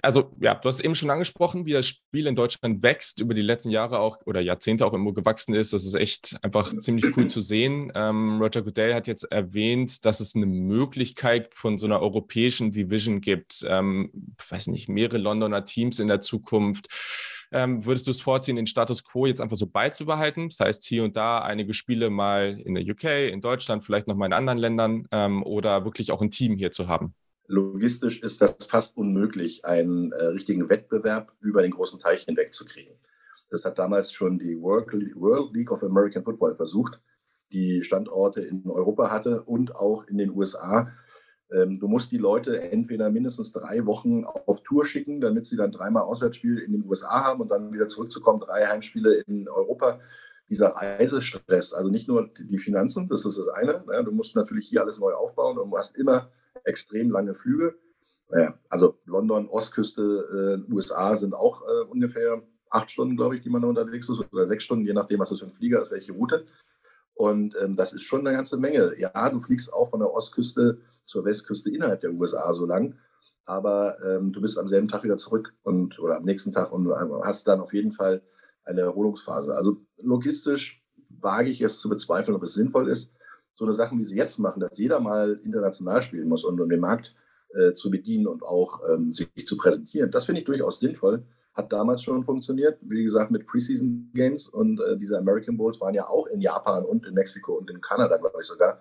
also 0.01 0.31
ja, 0.39 0.55
du 0.55 0.67
hast 0.67 0.75
es 0.75 0.81
eben 0.81 0.95
schon 0.95 1.09
angesprochen, 1.09 1.65
wie 1.65 1.73
das 1.73 1.87
Spiel 1.87 2.27
in 2.27 2.35
Deutschland 2.35 2.83
wächst, 2.83 3.19
über 3.19 3.33
die 3.33 3.41
letzten 3.41 3.69
Jahre 3.69 3.99
auch 3.99 4.19
oder 4.25 4.41
Jahrzehnte 4.41 4.85
auch 4.85 4.93
immer 4.93 5.13
gewachsen 5.13 5.53
ist. 5.53 5.73
Das 5.73 5.85
ist 5.85 5.93
echt 5.93 6.37
einfach 6.41 6.69
ziemlich 6.69 7.05
cool 7.17 7.27
zu 7.27 7.41
sehen. 7.41 7.91
Ähm, 7.95 8.41
Roger 8.41 8.61
Goodell 8.61 8.93
hat 8.93 9.07
jetzt 9.07 9.23
erwähnt, 9.23 10.05
dass 10.05 10.19
es 10.19 10.35
eine 10.35 10.45
Möglichkeit 10.45 11.49
von 11.53 11.79
so 11.79 11.85
einer 11.85 12.01
europäischen 12.01 12.71
Division 12.71 13.21
gibt. 13.21 13.65
Ähm, 13.67 14.11
weiß 14.49 14.67
nicht, 14.67 14.89
mehrere 14.89 15.17
Londoner 15.17 15.65
Teams 15.65 15.99
in 15.99 16.07
der 16.07 16.21
Zukunft. 16.21 16.87
Ähm, 17.53 17.85
würdest 17.85 18.07
du 18.07 18.11
es 18.11 18.21
vorziehen, 18.21 18.55
den 18.55 18.67
Status 18.67 19.03
quo 19.03 19.25
jetzt 19.25 19.41
einfach 19.41 19.57
so 19.57 19.67
beizubehalten? 19.67 20.49
Das 20.49 20.59
heißt, 20.59 20.85
hier 20.85 21.03
und 21.03 21.15
da 21.17 21.39
einige 21.39 21.73
Spiele 21.73 22.09
mal 22.09 22.61
in 22.63 22.75
der 22.75 22.83
UK, 22.83 23.29
in 23.31 23.41
Deutschland, 23.41 23.83
vielleicht 23.83 24.07
nochmal 24.07 24.27
in 24.27 24.33
anderen 24.33 24.57
Ländern 24.57 25.07
ähm, 25.11 25.43
oder 25.43 25.83
wirklich 25.83 26.11
auch 26.11 26.21
ein 26.21 26.31
Team 26.31 26.55
hier 26.55 26.71
zu 26.71 26.87
haben? 26.87 27.13
Logistisch 27.47 28.21
ist 28.21 28.41
das 28.41 28.55
fast 28.67 28.97
unmöglich, 28.97 29.65
einen 29.65 30.11
äh, 30.11 30.25
richtigen 30.27 30.69
Wettbewerb 30.69 31.33
über 31.41 31.61
den 31.61 31.71
großen 31.71 31.99
Teich 31.99 32.23
hinweg 32.23 32.53
zu 32.53 32.65
kriegen. 32.65 32.95
Das 33.49 33.65
hat 33.65 33.77
damals 33.77 34.13
schon 34.13 34.39
die 34.39 34.59
World, 34.61 34.93
World 35.15 35.53
League 35.53 35.71
of 35.71 35.83
American 35.83 36.23
Football 36.23 36.55
versucht, 36.55 37.01
die 37.51 37.83
Standorte 37.83 38.41
in 38.41 38.69
Europa 38.69 39.11
hatte 39.11 39.43
und 39.43 39.75
auch 39.75 40.05
in 40.07 40.17
den 40.17 40.31
USA. 40.31 40.91
Ähm, 41.51 41.77
du 41.77 41.87
musst 41.87 42.11
die 42.11 42.17
Leute 42.17 42.61
entweder 42.61 43.09
mindestens 43.09 43.51
drei 43.51 43.85
Wochen 43.85 44.23
auf 44.23 44.63
Tour 44.63 44.85
schicken, 44.85 45.19
damit 45.19 45.45
sie 45.45 45.57
dann 45.57 45.71
dreimal 45.71 46.03
Auswärtsspiele 46.03 46.61
in 46.61 46.71
den 46.71 46.85
USA 46.85 47.25
haben 47.25 47.41
und 47.41 47.49
dann 47.49 47.73
wieder 47.73 47.89
zurückzukommen, 47.89 48.39
drei 48.39 48.65
Heimspiele 48.65 49.15
in 49.27 49.49
Europa. 49.49 49.99
Dieser 50.49 50.69
Reisestress, 50.69 51.73
also 51.73 51.89
nicht 51.89 52.07
nur 52.07 52.29
die 52.37 52.57
Finanzen, 52.57 53.07
das 53.07 53.25
ist 53.25 53.37
das 53.37 53.47
eine. 53.49 53.83
Ne? 53.85 54.03
Du 54.03 54.11
musst 54.11 54.35
natürlich 54.35 54.67
hier 54.67 54.81
alles 54.81 54.99
neu 54.99 55.13
aufbauen 55.13 55.57
und 55.57 55.69
du 55.69 55.77
hast 55.77 55.97
immer 55.97 56.29
extrem 56.63 57.09
lange 57.09 57.35
Flüge. 57.35 57.75
Naja, 58.29 58.57
also 58.69 58.97
London, 59.05 59.47
Ostküste, 59.49 60.63
äh, 60.69 60.73
USA 60.73 61.17
sind 61.17 61.33
auch 61.33 61.61
äh, 61.63 61.83
ungefähr 61.89 62.41
acht 62.69 62.89
Stunden, 62.89 63.17
glaube 63.17 63.35
ich, 63.35 63.41
die 63.41 63.49
man 63.49 63.61
da 63.61 63.67
unterwegs 63.67 64.09
ist, 64.09 64.19
oder 64.31 64.45
sechs 64.45 64.63
Stunden, 64.63 64.85
je 64.85 64.93
nachdem, 64.93 65.19
was 65.19 65.29
das 65.29 65.39
für 65.39 65.45
ein 65.45 65.53
Flieger 65.53 65.81
ist, 65.81 65.91
welche 65.91 66.13
Route. 66.13 66.45
Und 67.13 67.55
ähm, 67.61 67.75
das 67.75 67.93
ist 67.93 68.03
schon 68.03 68.25
eine 68.25 68.35
ganze 68.35 68.57
Menge. 68.57 68.97
Ja, 68.97 69.29
du 69.29 69.39
fliegst 69.41 69.73
auch 69.73 69.89
von 69.89 69.99
der 69.99 70.13
Ostküste 70.13 70.79
zur 71.05 71.25
Westküste 71.25 71.69
innerhalb 71.69 72.01
der 72.01 72.13
USA 72.13 72.53
so 72.53 72.65
lang, 72.65 72.97
aber 73.45 73.97
ähm, 74.03 74.31
du 74.31 74.39
bist 74.39 74.57
am 74.57 74.69
selben 74.69 74.87
Tag 74.87 75.03
wieder 75.03 75.17
zurück 75.17 75.53
und 75.63 75.99
oder 75.99 76.17
am 76.17 76.23
nächsten 76.23 76.53
Tag 76.53 76.71
und 76.71 76.89
hast 77.23 77.47
dann 77.47 77.59
auf 77.59 77.73
jeden 77.73 77.91
Fall 77.91 78.21
eine 78.63 78.81
Erholungsphase. 78.81 79.53
Also 79.53 79.77
logistisch 80.01 80.81
wage 81.09 81.49
ich 81.49 81.61
es 81.61 81.79
zu 81.79 81.89
bezweifeln, 81.89 82.35
ob 82.35 82.43
es 82.43 82.53
sinnvoll 82.53 82.87
ist 82.87 83.11
so 83.55 83.65
eine 83.65 83.73
Sachen, 83.73 83.99
wie 83.99 84.03
sie 84.03 84.17
jetzt 84.17 84.39
machen, 84.39 84.59
dass 84.59 84.77
jeder 84.77 84.99
mal 84.99 85.39
international 85.43 86.01
spielen 86.01 86.27
muss 86.27 86.43
und 86.43 86.59
um 86.59 86.69
den 86.69 86.79
Markt 86.79 87.13
äh, 87.53 87.73
zu 87.73 87.91
bedienen 87.91 88.27
und 88.27 88.43
auch 88.43 88.79
ähm, 88.89 89.11
sich 89.11 89.29
zu 89.45 89.57
präsentieren. 89.57 90.11
Das 90.11 90.25
finde 90.25 90.41
ich 90.41 90.47
durchaus 90.47 90.79
sinnvoll. 90.79 91.23
Hat 91.53 91.71
damals 91.73 92.01
schon 92.01 92.23
funktioniert. 92.23 92.79
Wie 92.81 93.03
gesagt, 93.03 93.29
mit 93.29 93.45
Preseason 93.45 94.09
Games 94.13 94.47
und 94.47 94.79
äh, 94.79 94.97
diese 94.97 95.17
American 95.17 95.57
Bowls 95.57 95.81
waren 95.81 95.93
ja 95.93 96.07
auch 96.07 96.27
in 96.27 96.39
Japan 96.39 96.85
und 96.85 97.05
in 97.05 97.13
Mexiko 97.13 97.53
und 97.53 97.69
in 97.69 97.81
Kanada, 97.81 98.17
glaube 98.17 98.37
ich 98.39 98.47
sogar. 98.47 98.79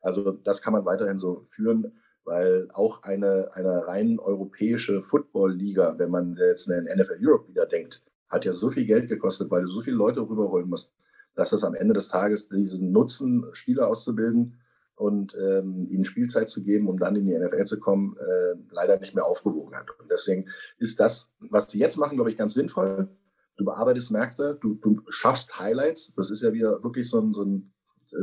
Also 0.00 0.32
das 0.32 0.62
kann 0.62 0.72
man 0.72 0.84
weiterhin 0.84 1.18
so 1.18 1.44
führen, 1.48 1.92
weil 2.24 2.68
auch 2.72 3.02
eine, 3.02 3.50
eine 3.54 3.86
rein 3.86 4.18
europäische 4.18 5.02
Football-Liga, 5.02 5.98
wenn 5.98 6.10
man 6.10 6.36
jetzt 6.36 6.70
in 6.70 6.84
NFL 6.84 7.18
Europe 7.20 7.48
wieder 7.48 7.66
denkt, 7.66 8.02
hat 8.28 8.44
ja 8.44 8.52
so 8.52 8.70
viel 8.70 8.86
Geld 8.86 9.08
gekostet, 9.08 9.50
weil 9.50 9.62
du 9.62 9.70
so 9.70 9.80
viele 9.80 9.96
Leute 9.96 10.20
rüberholen 10.20 10.68
musst 10.68 10.92
dass 11.34 11.52
es 11.52 11.64
am 11.64 11.74
Ende 11.74 11.94
des 11.94 12.08
Tages 12.08 12.48
diesen 12.48 12.92
Nutzen, 12.92 13.46
Spieler 13.52 13.88
auszubilden 13.88 14.58
und 14.94 15.34
ähm, 15.34 15.88
ihnen 15.90 16.04
Spielzeit 16.04 16.48
zu 16.48 16.62
geben, 16.62 16.88
um 16.88 16.98
dann 16.98 17.16
in 17.16 17.26
die 17.26 17.38
NFL 17.38 17.64
zu 17.64 17.80
kommen, 17.80 18.16
äh, 18.18 18.54
leider 18.70 18.98
nicht 18.98 19.14
mehr 19.14 19.24
aufgewogen 19.24 19.74
hat. 19.76 19.88
Und 19.98 20.10
deswegen 20.10 20.48
ist 20.78 21.00
das, 21.00 21.30
was 21.40 21.70
sie 21.70 21.78
jetzt 21.78 21.96
machen, 21.96 22.16
glaube 22.16 22.30
ich, 22.30 22.36
ganz 22.36 22.54
sinnvoll. 22.54 23.08
Du 23.56 23.64
bearbeitest 23.64 24.10
Märkte, 24.10 24.58
du, 24.60 24.74
du 24.74 25.00
schaffst 25.08 25.58
Highlights. 25.58 26.14
Das 26.14 26.30
ist 26.30 26.42
ja 26.42 26.52
wieder 26.52 26.82
wirklich 26.82 27.08
so 27.08 27.20
ein, 27.20 27.34
so 27.34 27.44
ein 27.44 27.72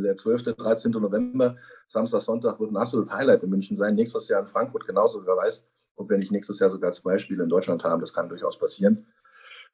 der 0.03 0.15
12., 0.15 0.43
13. 0.43 0.91
November, 0.91 1.55
Samstag, 1.87 2.21
Sonntag 2.21 2.59
wird 2.59 2.71
ein 2.71 2.77
absolutes 2.77 3.11
Highlight 3.11 3.41
in 3.41 3.49
München 3.49 3.75
sein. 3.75 3.95
Nächstes 3.95 4.27
Jahr 4.27 4.41
in 4.41 4.47
Frankfurt 4.47 4.85
genauso. 4.85 5.25
Wer 5.25 5.35
weiß, 5.35 5.67
ob 5.95 6.09
wir 6.09 6.17
nicht 6.17 6.31
nächstes 6.31 6.59
Jahr 6.59 6.69
sogar 6.69 6.91
zwei 6.91 7.17
Spiele 7.17 7.43
in 7.43 7.49
Deutschland 7.49 7.83
haben. 7.83 7.99
Das 7.99 8.13
kann 8.13 8.29
durchaus 8.29 8.59
passieren 8.59 9.07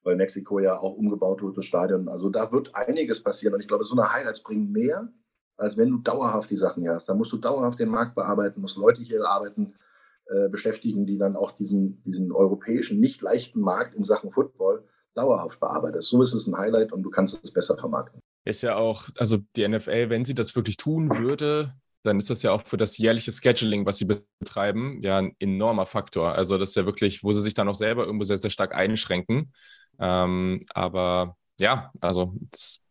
weil 0.05 0.15
Mexiko 0.15 0.59
ja 0.59 0.77
auch 0.77 0.93
umgebaut 0.93 1.41
wird, 1.41 1.57
das 1.57 1.65
Stadion. 1.65 2.07
Also 2.07 2.29
da 2.29 2.51
wird 2.51 2.73
einiges 2.73 3.21
passieren. 3.21 3.55
Und 3.55 3.61
ich 3.61 3.67
glaube, 3.67 3.83
so 3.83 3.97
eine 3.97 4.13
Highlights 4.13 4.43
bringen 4.43 4.71
mehr, 4.71 5.09
als 5.57 5.77
wenn 5.77 5.89
du 5.89 5.97
dauerhaft 5.97 6.49
die 6.49 6.57
Sachen 6.57 6.83
hier 6.83 6.93
hast. 6.93 7.09
Da 7.09 7.15
musst 7.15 7.31
du 7.31 7.37
dauerhaft 7.37 7.79
den 7.79 7.89
Markt 7.89 8.15
bearbeiten, 8.15 8.61
musst 8.61 8.77
Leute 8.77 9.01
hier 9.01 9.27
arbeiten, 9.27 9.73
äh, 10.27 10.47
beschäftigen, 10.49 11.05
die 11.05 11.17
dann 11.17 11.35
auch 11.35 11.51
diesen, 11.51 12.03
diesen 12.03 12.31
europäischen, 12.31 12.99
nicht 12.99 13.21
leichten 13.21 13.59
Markt 13.59 13.95
in 13.95 14.03
Sachen 14.03 14.31
Football 14.31 14.83
dauerhaft 15.15 15.59
bearbeiten. 15.59 16.01
So 16.01 16.21
ist 16.21 16.33
es 16.33 16.47
ein 16.47 16.57
Highlight 16.57 16.91
und 16.91 17.01
du 17.03 17.09
kannst 17.09 17.43
es 17.43 17.51
besser 17.51 17.77
vermarkten. 17.77 18.19
Ist 18.43 18.61
ja 18.61 18.75
auch, 18.75 19.09
also 19.17 19.39
die 19.55 19.67
NFL, 19.67 20.09
wenn 20.09 20.23
sie 20.23 20.35
das 20.35 20.55
wirklich 20.55 20.77
tun 20.77 21.17
würde, 21.17 21.73
dann 22.03 22.19
ist 22.19 22.29
das 22.29 22.43
ja 22.43 22.51
auch 22.51 22.61
für 22.61 22.77
das 22.77 22.97
jährliche 22.97 23.31
Scheduling, 23.31 23.85
was 23.85 23.97
sie 23.97 24.05
betreiben, 24.05 25.01
ja 25.01 25.17
ein 25.17 25.35
enormer 25.39 25.87
Faktor. 25.87 26.35
Also 26.35 26.59
das 26.59 26.69
ist 26.69 26.75
ja 26.75 26.85
wirklich, 26.85 27.23
wo 27.23 27.33
sie 27.33 27.41
sich 27.41 27.55
dann 27.55 27.67
auch 27.67 27.75
selber 27.75 28.05
irgendwo 28.05 28.23
sehr, 28.23 28.37
sehr 28.37 28.51
stark 28.51 28.75
einschränken. 28.75 29.51
Ähm, 29.99 30.65
aber 30.73 31.37
ja, 31.57 31.91
also 32.01 32.33
das 32.51 32.81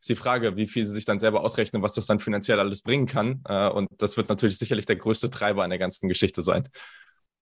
ist 0.00 0.08
die 0.08 0.16
Frage, 0.16 0.56
wie 0.56 0.68
viel 0.68 0.86
sie 0.86 0.92
sich 0.92 1.04
dann 1.04 1.18
selber 1.18 1.42
ausrechnen, 1.42 1.82
was 1.82 1.94
das 1.94 2.06
dann 2.06 2.20
finanziell 2.20 2.60
alles 2.60 2.82
bringen 2.82 3.06
kann. 3.06 3.42
Äh, 3.48 3.70
und 3.70 3.88
das 3.98 4.16
wird 4.16 4.28
natürlich 4.28 4.58
sicherlich 4.58 4.86
der 4.86 4.96
größte 4.96 5.30
Treiber 5.30 5.64
an 5.64 5.70
der 5.70 5.78
ganzen 5.78 6.08
Geschichte 6.08 6.42
sein. 6.42 6.68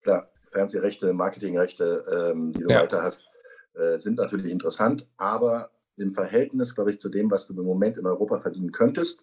Klar, 0.01 0.31
Fernsehrechte, 0.45 1.13
Marketingrechte, 1.13 2.31
ähm, 2.31 2.53
die 2.53 2.61
du 2.61 2.69
ja. 2.69 2.81
weiter 2.81 3.03
hast, 3.03 3.25
äh, 3.73 3.99
sind 3.99 4.17
natürlich 4.17 4.51
interessant, 4.51 5.07
aber 5.17 5.71
im 5.97 6.13
Verhältnis, 6.13 6.75
glaube 6.75 6.91
ich, 6.91 6.99
zu 6.99 7.09
dem, 7.09 7.29
was 7.29 7.47
du 7.47 7.53
im 7.53 7.65
Moment 7.65 7.97
in 7.97 8.05
Europa 8.05 8.39
verdienen 8.39 8.71
könntest, 8.71 9.21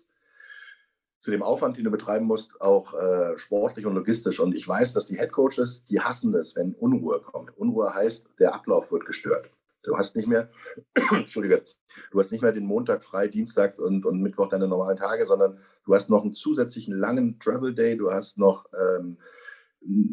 zu 1.20 1.30
dem 1.30 1.42
Aufwand, 1.42 1.78
den 1.78 1.84
du 1.84 1.90
betreiben 1.90 2.26
musst, 2.26 2.60
auch 2.60 2.92
äh, 2.94 3.38
sportlich 3.38 3.86
und 3.86 3.94
logistisch. 3.94 4.40
Und 4.40 4.54
ich 4.54 4.68
weiß, 4.68 4.92
dass 4.92 5.06
die 5.06 5.18
Headcoaches, 5.18 5.84
die 5.86 6.00
hassen 6.00 6.32
das, 6.32 6.54
wenn 6.54 6.74
Unruhe 6.74 7.20
kommt. 7.20 7.56
Unruhe 7.56 7.94
heißt, 7.94 8.28
der 8.38 8.54
Ablauf 8.54 8.92
wird 8.92 9.06
gestört. 9.06 9.50
Du 9.84 9.96
hast 9.96 10.16
nicht 10.16 10.26
mehr, 10.26 10.50
Entschuldige, 11.12 11.62
du 12.10 12.18
hast 12.18 12.32
nicht 12.32 12.42
mehr 12.42 12.52
den 12.52 12.66
Montag 12.66 13.04
frei, 13.04 13.28
Dienstags 13.28 13.78
und, 13.78 14.04
und 14.04 14.20
Mittwoch 14.20 14.48
deine 14.48 14.68
normalen 14.68 14.96
Tage, 14.96 15.26
sondern 15.26 15.58
du 15.84 15.94
hast 15.94 16.10
noch 16.10 16.22
einen 16.22 16.34
zusätzlichen 16.34 16.94
langen 16.94 17.38
Travel 17.38 17.74
Day, 17.74 17.96
du 17.96 18.10
hast 18.10 18.38
noch 18.38 18.66
ähm, 18.74 19.18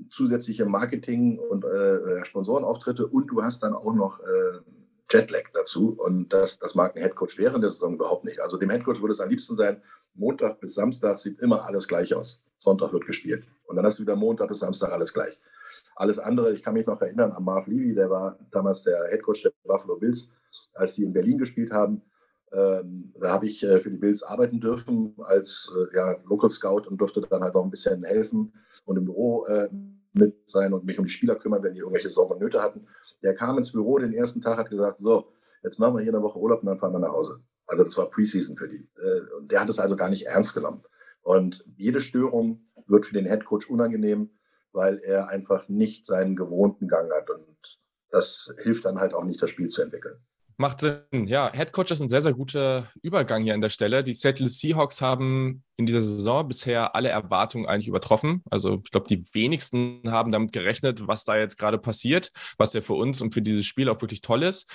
zusätzliche 0.10 0.66
Marketing- 0.66 1.40
und 1.40 1.64
äh, 1.64 2.24
Sponsorenauftritte 2.26 3.08
und 3.08 3.28
du 3.28 3.42
hast 3.42 3.64
dann 3.64 3.74
auch 3.74 3.94
noch 3.94 4.20
äh, 4.20 4.60
Jetlag 5.10 5.44
dazu. 5.54 5.96
Und 5.98 6.30
das, 6.30 6.60
das 6.60 6.76
mag 6.76 6.96
ein 6.96 7.02
Headcoach 7.02 7.38
während 7.38 7.64
der 7.64 7.72
Saison 7.72 7.96
überhaupt 7.96 8.26
nicht. 8.26 8.42
Also 8.42 8.58
dem 8.58 8.70
Headcoach 8.70 9.02
würde 9.02 9.14
es 9.14 9.20
am 9.20 9.30
liebsten 9.30 9.56
sein, 9.56 9.82
Montag 10.14 10.60
bis 10.60 10.76
Samstag 10.76 11.20
sieht 11.20 11.40
immer 11.40 11.66
alles 11.66 11.88
gleich 11.88 12.14
aus. 12.14 12.42
Sonntag 12.60 12.94
wird 12.94 13.06
gespielt. 13.06 13.48
Und 13.66 13.76
dann 13.76 13.86
hast 13.86 14.00
du 14.00 14.04
wieder 14.04 14.16
Montag 14.16 14.50
bis 14.50 14.60
Samstag 14.60 14.92
alles 14.92 15.14
gleich. 15.14 15.40
Alles 15.96 16.20
andere, 16.20 16.54
ich 16.54 16.64
kann 16.64 16.74
mich 16.74 16.88
noch 16.88 17.02
erinnern 17.02 17.32
an 17.32 17.44
Marv 17.44 17.68
Levy, 17.68 17.94
der 17.94 18.10
war 18.10 18.38
damals 18.52 18.84
der 18.84 18.98
Headcoach 19.10 19.44
der 19.44 19.52
Buffalo 19.64 19.98
Bills, 19.98 20.30
als 20.74 20.96
sie 20.96 21.04
in 21.04 21.14
Berlin 21.14 21.38
gespielt 21.38 21.72
haben. 21.72 22.02
Ähm, 22.54 23.14
da 23.20 23.32
habe 23.32 23.46
ich 23.46 23.64
äh, 23.64 23.80
für 23.80 23.90
die 23.90 23.98
Bills 23.98 24.24
arbeiten 24.24 24.60
dürfen 24.60 25.16
als 25.24 25.72
äh, 25.74 25.96
ja, 25.96 26.18
Local 26.26 26.50
Scout 26.50 26.88
und 26.88 26.98
durfte 26.98 27.22
dann 27.22 27.44
halt 27.44 27.56
auch 27.56 27.64
ein 27.64 27.72
bisschen 27.72 28.04
helfen 28.04 28.54
und 28.84 28.98
im 28.98 29.06
Büro 29.06 29.46
äh, 29.46 29.70
mit 30.14 30.36
sein 30.50 30.74
und 30.74 30.84
mich 30.84 31.00
um 31.00 31.06
die 31.06 31.12
Spieler 31.12 31.36
kümmern, 31.36 31.64
wenn 31.64 31.74
die 31.74 31.80
irgendwelche 31.80 32.10
Sorgen 32.10 32.34
und 32.34 32.42
Nöte 32.42 32.62
hatten. 32.62 32.88
Der 33.24 33.36
kam 33.36 33.58
ins 33.58 33.72
Büro 33.72 34.00
den 34.00 34.14
ersten 34.14 34.42
Tag, 34.42 34.58
hat 34.58 34.70
gesagt, 34.70 34.98
so, 34.98 35.32
jetzt 35.64 35.80
machen 35.80 35.96
wir 35.96 36.02
hier 36.02 36.14
eine 36.14 36.22
Woche 36.22 36.40
Urlaub 36.40 36.62
und 36.62 36.68
dann 36.68 36.78
fahren 36.78 36.92
wir 36.92 37.00
nach 37.00 37.14
Hause. 37.14 37.40
Also 37.68 37.86
das 37.86 37.98
war 37.98 38.10
Preseason 38.10 38.58
für 38.58 38.68
die. 38.68 38.86
Äh, 38.98 39.36
und 39.38 39.52
der 39.52 39.62
hat 39.62 39.70
es 39.70 39.80
also 39.80 39.96
gar 39.96 40.10
nicht 40.10 40.26
ernst 40.26 40.54
genommen. 40.54 40.84
Und 41.22 41.64
jede 41.78 42.02
Störung 42.02 42.66
wird 42.88 43.06
für 43.06 43.14
den 43.14 43.28
Head 43.28 43.46
Coach 43.46 43.70
unangenehm, 43.70 44.30
weil 44.74 45.00
er 45.00 45.30
einfach 45.30 45.68
nicht 45.70 46.06
seinen 46.06 46.36
gewohnten 46.36 46.88
Gang 46.88 47.12
hat. 47.12 47.30
Und 47.30 47.58
das 48.10 48.54
hilft 48.64 48.86
dann 48.86 49.00
halt 49.00 49.14
auch 49.14 49.24
nicht, 49.24 49.42
das 49.42 49.50
Spiel 49.50 49.68
zu 49.68 49.82
entwickeln. 49.82 50.18
Macht 50.58 50.82
Sinn. 50.82 51.26
Ja, 51.26 51.52
Head 51.52 51.72
Coach 51.72 51.92
ist 51.92 52.02
ein 52.02 52.10
sehr, 52.10 52.22
sehr 52.22 52.34
guter 52.34 52.92
Übergang 53.02 53.42
hier 53.42 53.56
an 53.56 53.62
der 53.62 53.72
Stelle. 53.72 54.04
Die 54.04 54.14
Seattle 54.14 54.48
Seahawks 54.48 55.02
haben 55.02 55.64
in 55.76 55.88
dieser 55.88 56.04
Saison 56.04 56.48
bisher 56.48 56.96
alle 56.96 57.10
Erwartungen 57.10 57.66
eigentlich 57.66 57.88
übertroffen. 57.88 58.44
Also 58.52 58.80
ich 58.86 58.92
glaube, 58.92 59.08
die 59.08 59.26
wenigsten 59.34 60.04
haben 60.12 60.32
damit 60.32 60.52
gerechnet, 60.52 61.08
was 61.08 61.24
da 61.24 61.36
jetzt 61.36 61.58
gerade 61.58 61.80
passiert, 61.80 62.32
was 62.60 62.74
ja 62.74 62.82
für 62.82 62.94
uns 62.94 63.22
und 63.22 63.34
für 63.34 63.42
dieses 63.42 63.66
Spiel 63.66 63.90
auch 63.90 64.00
wirklich 64.02 64.22
toll 64.22 64.44
ist. 64.44 64.70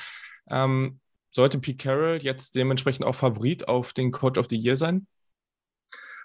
Ähm, 0.50 0.98
sollte 1.30 1.60
Pete 1.60 1.84
Carroll 1.84 2.18
jetzt 2.20 2.56
dementsprechend 2.56 3.06
auch 3.06 3.14
Favorit 3.14 3.68
auf 3.68 3.92
den 3.92 4.10
Coach 4.10 4.40
of 4.40 4.46
the 4.50 4.56
Year 4.56 4.76
sein? 4.76 5.06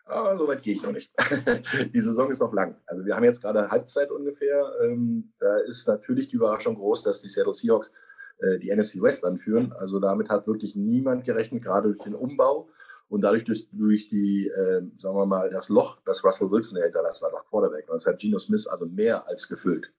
Aber 0.05 0.37
so 0.37 0.47
weit 0.47 0.63
gehe 0.63 0.73
ich 0.73 0.81
noch 0.81 0.91
nicht. 0.91 1.11
die 1.93 2.01
Saison 2.01 2.29
ist 2.29 2.39
noch 2.39 2.53
lang. 2.53 2.75
Also 2.85 3.05
wir 3.05 3.15
haben 3.15 3.23
jetzt 3.23 3.41
gerade 3.41 3.69
Halbzeit 3.69 4.11
ungefähr. 4.11 4.73
Ähm, 4.83 5.31
da 5.39 5.57
ist 5.59 5.87
natürlich 5.87 6.27
die 6.27 6.35
Überraschung 6.35 6.75
groß, 6.75 7.03
dass 7.03 7.21
die 7.21 7.27
Seattle 7.27 7.53
Seahawks 7.53 7.91
äh, 8.39 8.57
die 8.59 8.75
NFC 8.75 9.01
West 9.01 9.23
anführen. 9.23 9.73
Also 9.73 9.99
damit 9.99 10.29
hat 10.29 10.47
wirklich 10.47 10.75
niemand 10.75 11.23
gerechnet, 11.23 11.63
gerade 11.63 11.89
durch 11.89 12.03
den 12.03 12.15
Umbau 12.15 12.69
und 13.09 13.21
dadurch 13.21 13.43
durch, 13.43 13.67
durch 13.71 14.09
die, 14.09 14.47
äh, 14.47 14.81
sagen 14.97 15.15
wir 15.15 15.25
mal, 15.25 15.49
das 15.49 15.69
Loch, 15.69 15.99
das 16.05 16.23
Russell 16.23 16.49
Wilson 16.49 16.81
hinterlassen 16.81 17.25
hat, 17.25 17.33
nach 17.33 17.45
Quarterback. 17.45 17.89
Und 17.89 17.95
das 17.95 18.05
hat 18.05 18.19
Geno 18.19 18.39
Smith 18.39 18.67
also 18.67 18.85
mehr 18.85 19.27
als 19.27 19.47
gefüllt. 19.47 19.91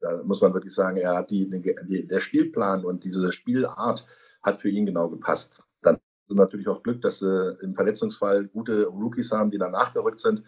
Da 0.00 0.22
muss 0.22 0.40
man 0.40 0.54
wirklich 0.54 0.74
sagen, 0.74 0.96
er 0.96 1.16
hat 1.16 1.30
die, 1.30 1.48
die, 1.48 2.06
der 2.06 2.20
Spielplan 2.20 2.84
und 2.84 3.04
diese 3.04 3.32
Spielart 3.32 4.06
hat 4.42 4.60
für 4.60 4.68
ihn 4.68 4.86
genau 4.86 5.08
gepasst. 5.08 5.60
Natürlich 6.30 6.68
auch 6.68 6.82
Glück, 6.82 7.00
dass 7.02 7.20
sie 7.20 7.58
im 7.62 7.74
Verletzungsfall 7.74 8.46
gute 8.46 8.86
Rookies 8.86 9.32
haben, 9.32 9.50
die 9.50 9.58
danach 9.58 9.94
gerückt 9.94 10.20
sind. 10.20 10.42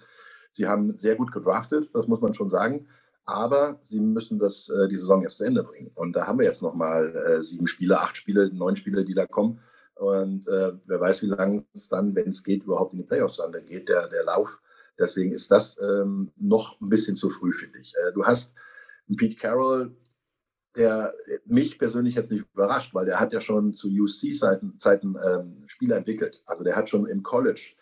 Sie 0.53 0.67
haben 0.67 0.97
sehr 0.97 1.17
gut 1.17 1.33
gedraftet, 1.33 1.91
das 1.95 2.07
muss 2.09 2.21
man 2.21 2.35
schon 2.35 2.51
sagen 2.51 2.87
aber 3.31 3.79
sie 3.85 4.01
müssen 4.01 4.39
das, 4.39 4.69
äh, 4.69 4.89
die 4.89 4.97
Saison 4.97 5.23
erst 5.23 5.39
zu 5.39 5.45
Ende 5.45 5.63
bringen. 5.63 5.91
Und 5.95 6.17
da 6.17 6.27
haben 6.27 6.39
wir 6.39 6.47
jetzt 6.47 6.63
nochmal 6.63 7.15
äh, 7.15 7.43
sieben 7.43 7.67
Spiele, 7.67 8.01
acht 8.01 8.17
Spiele, 8.17 8.53
neun 8.53 8.77
Spiele, 8.77 9.05
die 9.05 9.15
da 9.15 9.27
kommen. 9.27 9.61
Und 9.95 10.49
äh, 10.49 10.73
wer 10.87 11.01
weiß, 11.01 11.23
wie 11.23 11.27
lange 11.27 11.65
es 11.73 11.89
dann, 11.89 12.15
wenn 12.15 12.29
es 12.29 12.43
geht, 12.43 12.65
überhaupt 12.65 12.93
in 12.93 12.99
die 12.99 13.05
Playoffs 13.05 13.37
dann, 13.37 13.53
geht 13.67 13.89
der, 13.89 14.09
der 14.09 14.25
Lauf. 14.25 14.59
Deswegen 14.99 15.33
ist 15.33 15.51
das 15.51 15.77
ähm, 15.81 16.33
noch 16.37 16.81
ein 16.81 16.89
bisschen 16.89 17.17
zu 17.17 17.31
früh, 17.31 17.53
finde 17.53 17.79
ich. 17.79 17.93
Äh, 17.95 18.13
du 18.15 18.25
hast 18.25 18.55
Pete 19.17 19.37
Carroll, 19.37 19.95
der 20.77 21.12
mich 21.47 21.79
persönlich 21.79 22.15
jetzt 22.15 22.31
nicht 22.31 22.45
überrascht, 22.55 22.95
weil 22.95 23.07
der 23.07 23.19
hat 23.19 23.33
ja 23.33 23.41
schon 23.41 23.75
zu 23.75 23.89
UC-Zeiten 23.89 24.79
Zeiten, 24.79 25.17
ähm, 25.29 25.65
Spieler 25.67 25.97
entwickelt. 25.97 26.43
Also 26.47 26.62
der 26.62 26.77
hat 26.77 26.89
schon 26.89 27.07
im 27.07 27.23
College 27.23 27.73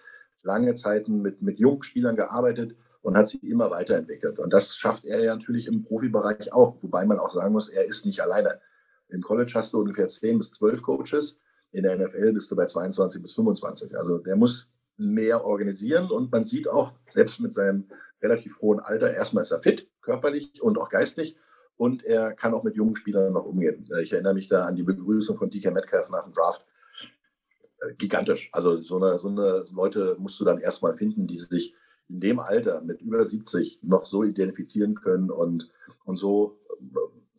lange 0.43 0.75
Zeiten 0.75 1.21
mit, 1.21 1.43
mit 1.43 1.59
jungen 1.59 1.83
Spielern 1.83 2.17
gearbeitet 2.17 2.77
und 3.03 3.17
hat 3.17 3.29
sie 3.29 3.39
immer 3.39 3.71
weiterentwickelt. 3.71 4.39
Und 4.39 4.53
das 4.53 4.77
schafft 4.77 5.05
er 5.05 5.23
ja 5.23 5.35
natürlich 5.35 5.67
im 5.67 5.83
Profibereich 5.83 6.53
auch, 6.53 6.77
wobei 6.83 7.05
man 7.05 7.19
auch 7.19 7.33
sagen 7.33 7.53
muss, 7.53 7.69
er 7.69 7.85
ist 7.85 8.07
nicht 8.07 8.21
alleine. 8.23 8.61
Im 9.09 9.23
College 9.23 9.53
hast 9.55 9.73
du 9.73 9.81
ungefähr 9.81 10.09
10 10.09 10.39
bis 10.39 10.53
12 10.53 10.83
Coaches, 10.83 11.41
in 11.71 11.83
der 11.83 11.99
NFL 11.99 12.33
bist 12.33 12.51
du 12.51 12.57
bei 12.57 12.67
22 12.67 13.23
bis 13.23 13.35
25. 13.35 13.97
Also 13.97 14.19
der 14.19 14.37
muss 14.37 14.71
mehr 14.97 15.45
organisieren 15.45 16.11
und 16.11 16.33
man 16.33 16.45
sieht 16.45 16.69
auch, 16.69 16.93
selbst 17.09 17.41
mit 17.41 17.53
seinem 17.53 17.89
relativ 18.23 18.61
hohen 18.61 18.81
Alter, 18.81 19.13
erstmal 19.13 19.43
ist 19.43 19.53
er 19.53 19.61
fit, 19.61 19.89
körperlich 20.01 20.63
und 20.63 20.79
auch 20.79 20.89
geistig 20.89 21.37
und 21.79 22.05
er 22.05 22.35
kann 22.35 22.53
auch 22.53 22.65
mit 22.65 22.75
jungen 22.75 22.97
Spielern 22.97 23.33
noch 23.33 23.47
umgehen. 23.47 23.87
Ich 24.03 24.13
erinnere 24.13 24.35
mich 24.35 24.49
da 24.49 24.67
an 24.67 24.77
die 24.77 24.83
Begrüßung 24.83 25.39
von 25.39 25.49
DK 25.49 25.73
Metcalf 25.73 26.11
nach 26.11 26.25
dem 26.25 26.35
Draft. 26.35 26.67
Äh, 27.81 27.95
gigantisch. 27.95 28.51
Also 28.53 28.77
so 28.77 28.97
eine, 28.97 29.19
so 29.19 29.29
eine 29.29 29.65
Leute 29.73 30.17
musst 30.19 30.39
du 30.41 30.45
dann 30.45 30.59
erstmal 30.59 30.97
finden, 30.97 31.27
die 31.27 31.39
sich 31.39 31.75
in 32.09 32.21
dem 32.21 32.41
Alter 32.41 32.81
mit 32.81 33.01
über 33.01 33.25
70 33.25 33.81
noch 33.83 34.07
so 34.07 34.25
identifizieren 34.25 34.97
können 34.97 35.31
und, 35.31 35.71
und 36.05 36.17
so, 36.17 36.59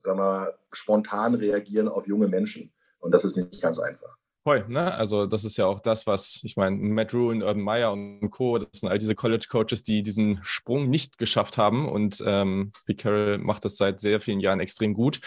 sagen 0.01 0.19
wir, 0.19 0.57
spontan 0.71 1.35
reagieren 1.35 1.89
auf 1.89 2.07
junge 2.07 2.27
Menschen. 2.27 2.71
Und 2.99 3.13
das 3.13 3.25
ist 3.25 3.35
nicht 3.35 3.61
ganz 3.61 3.79
einfach. 3.79 4.18
Voll, 4.49 4.65
ne? 4.67 4.91
Also 4.95 5.27
das 5.27 5.43
ist 5.43 5.57
ja 5.57 5.67
auch 5.67 5.79
das, 5.79 6.07
was, 6.07 6.39
ich 6.41 6.57
meine, 6.57 6.75
Matt 6.75 7.13
Rule 7.13 7.45
Urban 7.45 7.61
Meyer 7.61 7.93
und 7.93 8.31
Co., 8.31 8.57
das 8.57 8.79
sind 8.79 8.89
all 8.89 8.97
diese 8.97 9.13
College-Coaches, 9.13 9.83
die 9.83 10.01
diesen 10.01 10.39
Sprung 10.41 10.89
nicht 10.89 11.19
geschafft 11.19 11.59
haben 11.59 11.87
und 11.87 12.23
ähm, 12.25 12.71
Pete 12.87 13.03
Carroll 13.03 13.37
macht 13.37 13.63
das 13.63 13.77
seit 13.77 13.99
sehr 13.99 14.21
vielen 14.21 14.39
Jahren 14.39 14.59
extrem 14.59 14.95
gut. 14.95 15.19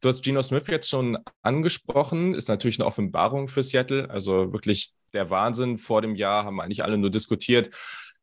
Du 0.00 0.08
hast 0.08 0.24
Geno 0.24 0.40
Smith 0.40 0.62
jetzt 0.68 0.88
schon 0.88 1.18
angesprochen, 1.42 2.32
ist 2.32 2.48
natürlich 2.48 2.80
eine 2.80 2.86
Offenbarung 2.86 3.48
für 3.48 3.62
Seattle, 3.62 4.08
also 4.08 4.50
wirklich 4.54 4.94
der 5.12 5.28
Wahnsinn. 5.28 5.76
Vor 5.76 6.00
dem 6.00 6.14
Jahr 6.14 6.46
haben 6.46 6.58
eigentlich 6.58 6.82
alle 6.82 6.96
nur 6.96 7.10
diskutiert, 7.10 7.68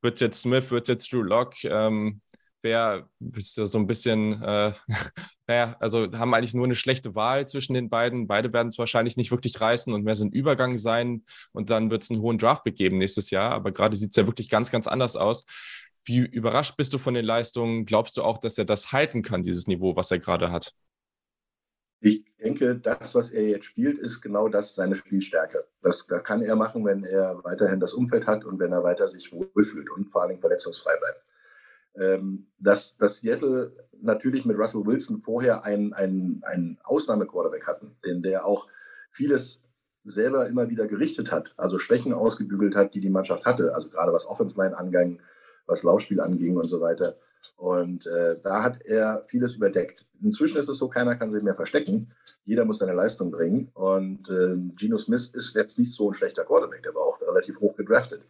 wird 0.02 0.16
es 0.16 0.22
jetzt 0.22 0.42
Smith, 0.42 0.72
wird 0.72 0.90
es 0.90 0.90
jetzt 0.90 1.14
Drew 1.14 1.22
Locke? 1.22 1.68
Ähm, 1.68 2.22
wer 2.62 3.10
so 3.20 3.78
ein 3.78 3.88
bisschen, 3.88 4.42
äh, 4.42 4.74
naja, 5.48 5.76
also 5.80 6.12
haben 6.14 6.34
eigentlich 6.34 6.54
nur 6.54 6.66
eine 6.66 6.76
schlechte 6.76 7.16
Wahl 7.16 7.48
zwischen 7.48 7.74
den 7.74 7.90
beiden. 7.90 8.28
Beide 8.28 8.52
werden 8.54 8.70
es 8.70 8.78
wahrscheinlich 8.78 9.18
nicht 9.18 9.32
wirklich 9.32 9.60
reißen 9.60 9.94
und 9.94 10.04
mehr 10.04 10.16
so 10.16 10.26
ein 10.26 10.32
Übergang 10.32 10.78
sein 10.78 11.24
und 11.54 11.70
dann 11.70 11.92
wird 11.92 12.04
es 12.04 12.12
einen 12.12 12.22
hohen 12.22 12.38
Draft 12.38 12.64
begeben 12.64 12.98
nächstes 12.98 13.30
Jahr. 13.30 13.52
Aber 13.52 13.72
gerade 13.72 13.96
sieht 13.96 14.12
es 14.12 14.16
ja 14.16 14.26
wirklich 14.26 14.50
ganz, 14.50 14.72
ganz 14.72 14.88
anders 14.88 15.16
aus. 15.16 15.46
Wie 16.06 16.20
überrascht 16.20 16.78
bist 16.78 16.94
du 16.94 17.00
von 17.00 17.14
den 17.14 17.26
Leistungen? 17.26 17.86
Glaubst 17.86 18.18
du 18.18 18.24
auch, 18.24 18.38
dass 18.38 18.58
er 18.58 18.66
das 18.66 18.92
halten 18.92 19.24
kann, 19.24 19.44
dieses 19.44 19.68
Niveau, 19.68 19.96
was 19.96 20.10
er 20.10 20.20
gerade 20.20 20.52
hat? 20.52 20.74
Ich 22.00 22.24
denke, 22.38 22.78
das, 22.78 23.16
was 23.16 23.32
er 23.32 23.48
jetzt 23.48 23.66
spielt, 23.66 23.98
ist 23.98 24.22
genau 24.22 24.50
das 24.50 24.76
seine 24.76 24.96
Spielstärke. 24.96 25.66
Das, 25.82 26.06
das 26.06 26.24
kann 26.24 26.44
er 26.44 26.56
machen, 26.56 26.86
wenn 26.86 27.04
er 27.04 27.44
weiterhin 27.44 27.80
das 27.80 27.94
Umfeld 27.94 28.28
hat 28.28 28.46
und 28.46 28.60
wenn 28.60 28.72
er 28.72 28.84
weiter 28.84 29.08
sich 29.08 29.32
wohlfühlt 29.32 29.90
und 29.90 30.12
vor 30.12 30.24
allem 30.24 30.40
verletzungsfrei 30.40 30.96
bleibt. 31.00 31.26
Ähm, 32.00 32.48
dass, 32.60 32.98
dass 32.98 33.18
Seattle 33.18 33.72
natürlich 34.01 34.46
mit 34.46 34.58
Russell 34.58 34.86
Wilson 34.86 35.22
vorher 35.22 35.63
einen, 35.63 35.94
einen, 35.94 36.77
Ausnahmequarterback 36.84 37.66
hatten, 37.66 37.96
den 38.06 38.22
der 38.22 38.46
auch 38.46 38.68
vieles 39.12 39.63
selber 40.04 40.48
immer 40.48 40.70
wieder 40.70 40.88
gerichtet 40.88 41.32
hat, 41.32 41.54
also 41.58 41.80
Schwächen 41.80 42.13
ausgebügelt 42.13 42.75
hat, 42.75 42.94
die 42.94 43.01
die 43.01 43.10
Mannschaft 43.10 43.46
hatte, 43.46 43.74
also 43.74 43.89
gerade 43.89 44.13
was 44.13 44.27
Offense 44.27 44.62
Line 44.62 44.77
anging, 44.77 45.22
was 45.66 45.84
Laufspiel 45.84 46.22
anging 46.22 46.56
und 46.56 46.66
so 46.66 46.80
weiter. 46.80 47.16
Und 47.56 48.06
äh, 48.08 48.36
da 48.42 48.63
hat 48.63 48.82
er 48.86 49.24
vieles 49.27 49.56
überdeckt. 49.56 50.06
Inzwischen 50.22 50.58
ist 50.58 50.70
es 50.70 50.77
so, 50.77 50.88
keiner 50.88 51.16
kann 51.16 51.32
sich 51.32 51.44
mehr 51.44 51.56
verstecken. 51.56 52.12
Jeder 52.44 52.66
muss 52.66 52.80
seine 52.80 52.94
Leistung 52.94 53.32
bringen. 53.32 53.70
Und 53.74 54.30
äh, 54.30 54.56
Geno 54.75 54.98
Smith 54.98 55.30
ist 55.34 55.56
jetzt 55.56 55.77
nicht 55.77 55.94
so 55.94 56.10
ein 56.10 56.13
schlechter 56.13 56.46
Quarterback. 56.46 56.84
Der 56.84 56.96
war 56.96 57.01
auch 57.01 57.22
relativ 57.22 57.60
hoch 57.60 57.75
gedraftet 57.75 58.22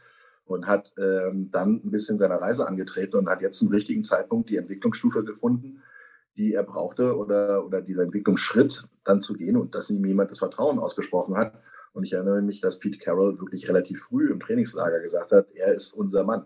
und 0.48 0.68
hat 0.68 0.92
ähm, 0.98 1.50
dann 1.52 1.82
ein 1.84 1.92
bisschen 1.92 2.18
seine 2.18 2.40
Reise 2.40 2.68
angetreten 2.68 3.18
und 3.18 3.30
hat 3.30 3.42
jetzt 3.42 3.58
zum 3.58 3.70
richtigen 3.70 4.04
Zeitpunkt 4.04 4.50
die 4.50 4.58
Entwicklungsstufe 4.58 5.24
gefunden, 5.24 5.82
die 6.38 6.54
er 6.54 6.64
brauchte 6.64 7.18
oder, 7.18 7.66
oder 7.66 7.82
dieser 7.82 8.04
Entwicklungsschritt 8.04 8.88
dann 9.04 9.22
zu 9.22 9.34
gehen 9.34 9.58
und 9.58 9.76
dass 9.76 9.90
ihm 9.90 10.06
jemand 10.06 10.32
das 10.32 10.40
Vertrauen 10.40 10.80
ausgesprochen 10.80 11.36
hat. 11.36 11.54
Und 11.94 12.04
ich 12.04 12.14
erinnere 12.14 12.42
mich, 12.42 12.62
dass 12.62 12.80
Pete 12.80 13.00
Carroll 13.00 13.40
wirklich 13.40 13.68
relativ 13.68 14.02
früh 14.04 14.32
im 14.32 14.40
Trainingslager 14.40 15.00
gesagt 15.00 15.32
hat, 15.32 15.48
er 15.54 15.74
ist 15.74 15.94
unser 15.94 16.24
Mann. 16.24 16.46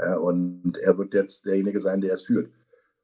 Ja, 0.00 0.16
und 0.16 0.78
er 0.78 0.96
wird 0.96 1.12
jetzt 1.12 1.44
derjenige 1.44 1.80
sein, 1.80 2.00
der 2.00 2.14
es 2.14 2.22
führt. 2.22 2.50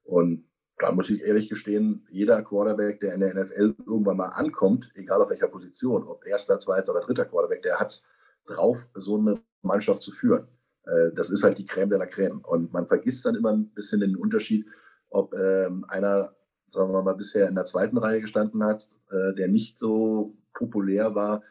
Und 0.05 0.47
da 0.79 0.93
muss 0.93 1.11
ich 1.11 1.21
ehrlich 1.23 1.49
gestehen, 1.49 2.07
jeder 2.11 2.43
Quarterback, 2.43 3.01
der 3.01 3.15
in 3.15 3.21
der 3.21 3.35
NFL 3.35 3.75
irgendwann 3.87 4.17
mal 4.17 4.29
ankommt, 4.29 4.91
egal 4.95 5.21
auf 5.21 5.31
welcher 5.31 5.49
Position, 5.49 6.05
ob 6.05 6.27
erster, 6.27 6.59
zweiter 6.59 6.93
oder 6.93 7.01
dritter 7.01 7.25
Quarterback, 7.25 7.63
der 7.63 7.79
hat 7.79 7.89
es 7.89 8.05
drauf, 8.47 8.89
so 8.95 9.19
eine 9.19 9.41
Mannschaft 9.65 10.03
zu 10.03 10.13
führen. 10.13 10.47
Äh, 10.87 11.13
das 11.15 11.31
ist 11.31 11.43
halt 11.43 11.59
die 11.59 11.67
Crème 11.67 11.89
de 11.89 11.99
la 11.99 12.05
Crème. 12.05 12.43
Und 12.43 12.73
man 12.73 12.87
vergisst 12.87 13.25
dann 13.27 13.35
immer 13.35 13.53
ein 13.53 13.69
bisschen 13.71 14.01
den 14.01 14.17
Unterschied, 14.17 14.67
ob 15.11 15.35
ähm, 15.35 15.85
einer, 15.89 16.35
sagen 16.69 16.93
wir 16.93 17.03
mal, 17.03 17.15
bisher 17.15 17.49
in 17.49 17.55
der 17.55 17.65
zweiten 17.65 17.99
Reihe 17.99 18.21
gestanden 18.21 18.65
hat, 18.65 18.89
äh, 19.11 19.35
der 19.35 19.49
nicht 19.49 19.79
so 19.79 20.37
populär 20.53 21.15
war, 21.15 21.43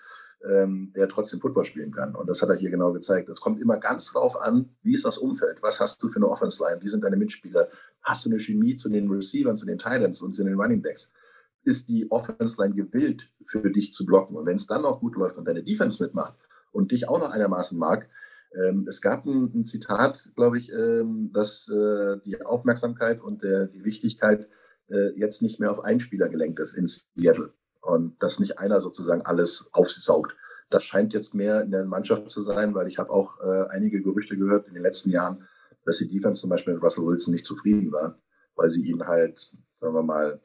ähm, 0.50 0.92
der 0.96 1.08
trotzdem 1.08 1.40
Football 1.40 1.64
spielen 1.64 1.92
kann. 1.92 2.16
Und 2.16 2.30
das 2.30 2.42
hat 2.42 2.50
er 2.50 2.56
hier 2.56 2.70
genau 2.70 2.92
gezeigt. 2.92 3.30
Es 3.30 3.40
kommt 3.40 3.62
immer 3.62 3.78
ganz 3.78 4.12
drauf 4.12 4.40
an, 4.40 4.70
wie 4.82 4.94
ist 4.94 5.06
das 5.06 5.18
Umfeld? 5.18 5.58
Was 5.62 5.80
hast 5.80 6.04
du 6.04 6.10
für 6.10 6.18
eine 6.18 6.28
Offense-Line? 6.28 6.82
Wie 6.82 6.88
sind 6.88 7.04
deine 7.04 7.16
Mitspieler? 7.16 7.70
Hast 8.02 8.26
du 8.26 8.30
eine 8.30 8.40
Chemie 8.40 8.76
zu 8.76 8.90
den 8.90 9.10
Receivern, 9.10 9.58
zu 9.58 9.66
den 9.66 9.78
Titans 9.78 10.22
und 10.22 10.34
zu 10.34 10.44
den 10.44 10.56
Running 10.56 10.82
Backs? 10.82 11.12
Ist 11.64 11.88
die 11.88 12.12
Offense-Line 12.12 12.76
gewillt, 12.76 13.30
für 13.46 13.72
dich 13.72 13.94
zu 13.94 14.06
blocken? 14.06 14.36
Und 14.36 14.46
wenn 14.46 14.58
es 14.58 14.68
dann 14.68 14.84
auch 14.84 15.00
gut 15.00 15.16
läuft 15.16 15.38
und 15.38 15.48
deine 15.48 15.64
Defense 15.64 16.04
mitmacht 16.04 16.36
und 16.74 16.92
dich 16.92 17.08
auch 17.08 17.20
noch 17.20 17.32
einigermaßen 17.32 17.78
mag, 17.78 18.10
ähm, 18.56 18.86
es 18.88 19.02
gab 19.02 19.26
ein, 19.26 19.52
ein 19.54 19.64
Zitat, 19.64 20.30
glaube 20.36 20.58
ich, 20.58 20.72
ähm, 20.72 21.32
dass 21.34 21.68
äh, 21.70 22.18
die 22.26 22.42
Aufmerksamkeit 22.44 23.22
und 23.22 23.42
der, 23.44 23.68
die 23.68 23.84
Wichtigkeit 23.84 24.48
äh, 24.90 25.18
jetzt 25.18 25.42
nicht 25.42 25.60
mehr 25.60 25.72
auf 25.72 25.84
einen 25.84 26.00
Spieler 26.00 26.30
gelenkt 26.30 26.60
ist 26.60 26.76
in 26.76 26.88
Seattle 26.88 27.54
und 27.82 28.22
dass 28.22 28.40
nicht 28.40 28.60
einer 28.60 28.82
sozusagen 28.82 29.22
alles 29.24 29.70
aufsaugt. 29.72 30.36
das 30.70 30.84
scheint 30.84 31.14
jetzt 31.14 31.36
mehr 31.36 31.62
in 31.62 31.72
der 31.72 31.86
Mannschaft 31.86 32.30
zu 32.32 32.42
sein, 32.42 32.74
weil 32.74 32.88
ich 32.88 32.98
habe 32.98 33.12
auch 33.12 33.40
äh, 33.42 33.68
einige 33.70 34.02
Gerüchte 34.02 34.38
gehört 34.38 34.68
in 34.68 34.74
den 34.74 34.84
letzten 34.84 35.12
Jahren, 35.12 35.48
dass 35.86 35.98
die 35.98 36.08
Defense 36.08 36.42
zum 36.42 36.50
Beispiel 36.50 36.74
mit 36.74 36.84
Russell 36.84 37.06
Wilson 37.06 37.34
nicht 37.34 37.46
zufrieden 37.46 37.92
war, 37.92 38.20
weil 38.56 38.70
sie 38.70 38.84
ihn 38.84 39.06
halt, 39.06 39.52
sagen 39.76 39.94
wir 39.94 40.04
mal, 40.04 40.42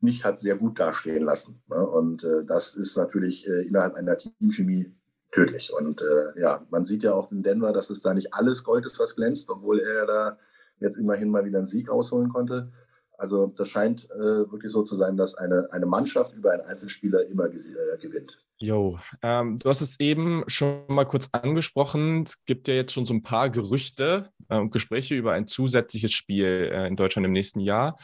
nicht 0.00 0.24
hat 0.24 0.38
sehr 0.38 0.56
gut 0.56 0.78
dastehen 0.78 1.24
lassen. 1.24 1.62
Ne? 1.68 1.84
Und 1.86 2.22
äh, 2.22 2.44
das 2.46 2.74
ist 2.74 2.96
natürlich 2.96 3.46
äh, 3.48 3.66
innerhalb 3.66 3.94
einer 3.94 4.16
Teamchemie 4.18 4.94
tödlich. 5.32 5.72
Und 5.72 6.00
äh, 6.00 6.40
ja, 6.40 6.66
man 6.70 6.84
sieht 6.84 7.02
ja 7.02 7.12
auch 7.12 7.30
in 7.30 7.42
Denver, 7.42 7.72
dass 7.72 7.90
es 7.90 8.00
da 8.00 8.14
nicht 8.14 8.32
alles 8.34 8.64
Gold 8.64 8.86
ist, 8.86 8.98
was 8.98 9.16
glänzt, 9.16 9.50
obwohl 9.50 9.80
er 9.80 10.06
da 10.06 10.38
jetzt 10.80 10.96
immerhin 10.96 11.30
mal 11.30 11.44
wieder 11.44 11.58
einen 11.58 11.66
Sieg 11.66 11.90
rausholen 11.90 12.28
konnte. 12.28 12.72
Also 13.18 13.46
das 13.46 13.68
scheint 13.68 14.10
äh, 14.10 14.50
wirklich 14.50 14.72
so 14.72 14.82
zu 14.82 14.94
sein, 14.94 15.16
dass 15.16 15.34
eine, 15.36 15.68
eine 15.70 15.86
Mannschaft 15.86 16.34
über 16.34 16.52
einen 16.52 16.62
Einzelspieler 16.62 17.24
immer 17.26 17.46
äh, 17.46 17.98
gewinnt. 18.00 18.38
Jo, 18.58 18.98
ähm, 19.22 19.58
du 19.58 19.68
hast 19.68 19.82
es 19.82 20.00
eben 20.00 20.44
schon 20.46 20.84
mal 20.88 21.04
kurz 21.04 21.28
angesprochen. 21.32 22.24
Es 22.24 22.44
gibt 22.44 22.68
ja 22.68 22.74
jetzt 22.74 22.92
schon 22.92 23.04
so 23.04 23.12
ein 23.12 23.22
paar 23.22 23.50
Gerüchte 23.50 24.30
äh, 24.48 24.58
und 24.58 24.70
Gespräche 24.70 25.14
über 25.14 25.32
ein 25.32 25.46
zusätzliches 25.46 26.12
Spiel 26.12 26.70
äh, 26.72 26.86
in 26.86 26.96
Deutschland 26.96 27.26
im 27.26 27.32
nächsten 27.32 27.60
Jahr. 27.60 27.94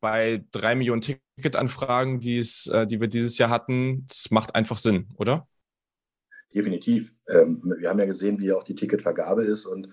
Bei 0.00 0.42
drei 0.52 0.74
Millionen 0.74 1.02
Ticketanfragen, 1.02 2.20
die, 2.20 2.38
es, 2.38 2.66
äh, 2.66 2.86
die 2.86 3.00
wir 3.00 3.08
dieses 3.08 3.36
Jahr 3.36 3.50
hatten, 3.50 4.06
das 4.08 4.30
macht 4.30 4.54
einfach 4.54 4.78
Sinn, 4.78 5.08
oder? 5.16 5.46
Definitiv. 6.54 7.14
Ähm, 7.28 7.62
wir 7.78 7.88
haben 7.88 7.98
ja 7.98 8.06
gesehen, 8.06 8.38
wie 8.40 8.52
auch 8.52 8.64
die 8.64 8.74
Ticketvergabe 8.74 9.44
ist 9.44 9.66
und 9.66 9.88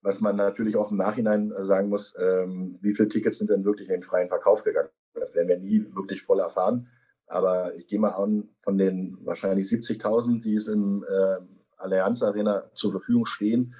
was 0.00 0.20
man 0.20 0.36
natürlich 0.36 0.76
auch 0.76 0.90
im 0.90 0.98
Nachhinein 0.98 1.50
äh, 1.52 1.64
sagen 1.64 1.88
muss, 1.88 2.14
ähm, 2.18 2.78
wie 2.80 2.94
viele 2.94 3.08
Tickets 3.08 3.38
sind 3.38 3.50
denn 3.50 3.64
wirklich 3.64 3.88
in 3.88 3.94
den 3.94 4.02
freien 4.02 4.28
Verkauf 4.28 4.62
gegangen? 4.62 4.90
Das 5.14 5.34
werden 5.34 5.48
wir 5.48 5.58
nie 5.58 5.86
wirklich 5.94 6.22
voll 6.22 6.40
erfahren. 6.40 6.88
Aber 7.26 7.74
ich 7.74 7.86
gehe 7.86 7.98
mal 7.98 8.10
an, 8.10 8.50
von 8.60 8.76
den 8.76 9.18
wahrscheinlich 9.22 9.66
70.000, 9.66 10.42
die 10.42 10.54
es 10.56 10.66
im 10.66 11.04
äh, 11.08 11.38
Allianz 11.76 12.22
Arena 12.22 12.70
zur 12.74 12.92
Verfügung 12.92 13.24
stehen, 13.26 13.74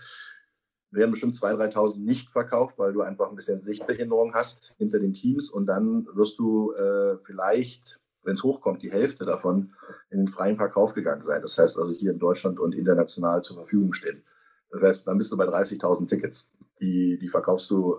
werden 0.91 1.11
bestimmt 1.11 1.35
2.000, 1.35 1.75
3.000 1.75 1.99
nicht 2.01 2.31
verkauft, 2.31 2.79
weil 2.79 2.93
du 2.93 3.03
einfach 3.03 3.29
ein 3.29 3.37
bisschen 3.37 3.63
Sichtbehinderung 3.63 4.35
hast 4.35 4.75
hinter 4.79 5.01
den 5.01 5.13
Teams. 5.13 5.51
Und 5.51 5.67
dann 5.67 6.07
wirst 6.15 6.39
du 6.39 6.73
äh, 6.73 7.19
vielleicht, 7.23 7.99
wenn 8.25 8.35
es 8.35 8.43
hochkommt, 8.43 8.83
die 8.83 8.91
Hälfte 8.91 9.25
davon 9.25 9.75
in 10.11 10.19
den 10.19 10.29
freien 10.29 10.57
Verkauf 10.57 10.95
gegangen 10.95 11.23
sein. 11.23 11.43
Das 11.43 11.59
heißt 11.59 11.79
also 11.79 11.93
hier 11.93 12.13
in 12.13 12.19
Deutschland 12.19 12.59
und 12.59 12.75
international 12.75 13.43
zur 13.43 13.57
Verfügung 13.57 13.93
stehen. 13.93 14.23
Das 14.71 14.83
heißt, 14.83 15.07
dann 15.07 15.19
bist 15.19 15.31
du 15.31 15.37
bei 15.37 15.45
30.000 15.45 16.09
Tickets. 16.09 16.51
Die, 16.81 17.19
die 17.19 17.29
verkaufst 17.29 17.71
du 17.71 17.97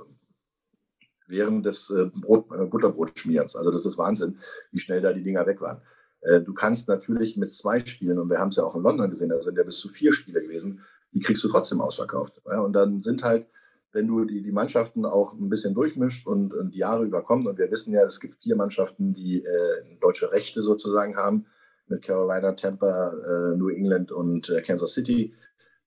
während 1.28 1.66
des 1.66 1.90
äh, 1.90 2.06
Brot, 2.14 2.48
äh, 2.52 2.66
Butterbrotschmierens. 2.66 3.56
Also 3.56 3.72
das 3.72 3.86
ist 3.86 3.98
Wahnsinn, 3.98 4.38
wie 4.72 4.80
schnell 4.80 5.02
da 5.02 5.14
die 5.14 5.24
Dinger 5.24 5.46
weg 5.46 5.62
waren. 5.62 5.82
Äh, 6.22 6.42
du 6.42 6.54
kannst 6.54 6.88
natürlich 6.88 7.38
mit 7.38 7.54
zwei 7.54 7.80
Spielen, 7.80 8.20
und 8.20 8.30
wir 8.30 8.40
haben 8.40 8.50
es 8.50 8.58
ja 8.58 8.64
auch 8.64 8.76
in 8.76 8.84
London 8.84 9.10
gesehen, 9.10 9.30
da 9.30 9.42
sind 9.42 9.58
ja 9.58 9.64
bis 9.64 9.78
zu 9.78 9.90
vier 9.90 10.14
Spiele 10.14 10.42
gewesen, 10.42 10.82
die 11.14 11.22
kriegst 11.22 11.44
du 11.44 11.48
trotzdem 11.48 11.82
ausverkauft. 11.82 12.42
Und 12.46 12.74
dann 12.74 13.00
sind 13.00 13.24
halt, 13.24 13.48
wenn 13.96 14.08
du 14.08 14.26
die, 14.26 14.44
die 14.44 14.52
Mannschaften 14.52 15.06
auch 15.06 15.34
ein 15.34 15.50
bisschen 15.50 15.74
durchmischt 15.74 16.28
und, 16.28 16.54
und 16.54 16.72
die 16.76 16.80
Jahre 16.80 17.06
überkommen, 17.06 17.48
und 17.48 17.58
wir 17.58 17.72
wissen 17.72 17.94
ja, 17.94 18.04
es 18.06 18.20
gibt 18.20 18.36
vier 18.36 18.56
Mannschaften, 18.56 19.14
die 19.14 19.44
äh, 19.44 19.98
deutsche 20.02 20.32
Rechte 20.32 20.62
sozusagen 20.62 21.16
haben, 21.16 21.46
mit 21.88 22.04
Carolina, 22.04 22.52
Tampa, 22.54 23.12
äh, 23.12 23.58
New 23.58 23.70
England 23.70 24.12
und 24.12 24.50
äh, 24.50 24.62
Kansas 24.62 24.94
City 24.94 25.34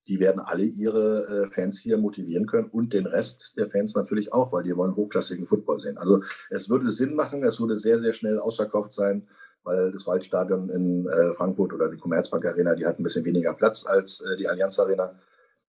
die 0.09 0.21
werden 0.21 0.41
alle 0.41 0.65
ihre 0.65 1.27
äh, 1.27 1.47
Fans 1.47 1.79
hier 1.79 1.99
motivieren 1.99 2.47
können 2.47 2.69
und 2.71 2.93
den 2.93 3.07
Rest 3.07 3.53
der 3.59 3.69
Fans 3.69 3.95
natürlich 3.95 4.33
auch, 4.33 4.53
weil 4.53 4.65
die 4.65 4.75
wollen 4.75 4.97
hochklassigen 4.97 5.47
Football 5.47 5.81
sehen. 5.81 5.99
Also 5.99 6.23
es 6.51 6.71
würde 6.71 6.91
Sinn 6.91 7.15
machen, 7.15 7.45
es 7.45 7.61
würde 7.61 7.79
sehr, 7.79 7.99
sehr 7.99 8.15
schnell 8.15 8.39
ausverkauft 8.39 8.95
sein, 8.95 9.29
weil 9.65 9.93
das 9.93 10.07
Waldstadion 10.07 10.71
in 10.71 11.07
äh, 11.07 11.35
Frankfurt 11.35 11.75
oder 11.75 11.91
die 11.91 11.99
Commerzbank 11.99 12.47
Arena, 12.47 12.75
die 12.75 12.87
hat 12.87 12.99
ein 12.99 13.03
bisschen 13.03 13.25
weniger 13.25 13.53
Platz 13.53 13.87
als 13.87 14.21
äh, 14.21 14.37
die 14.39 14.49
Allianz 14.49 14.79
Arena. 14.79 15.15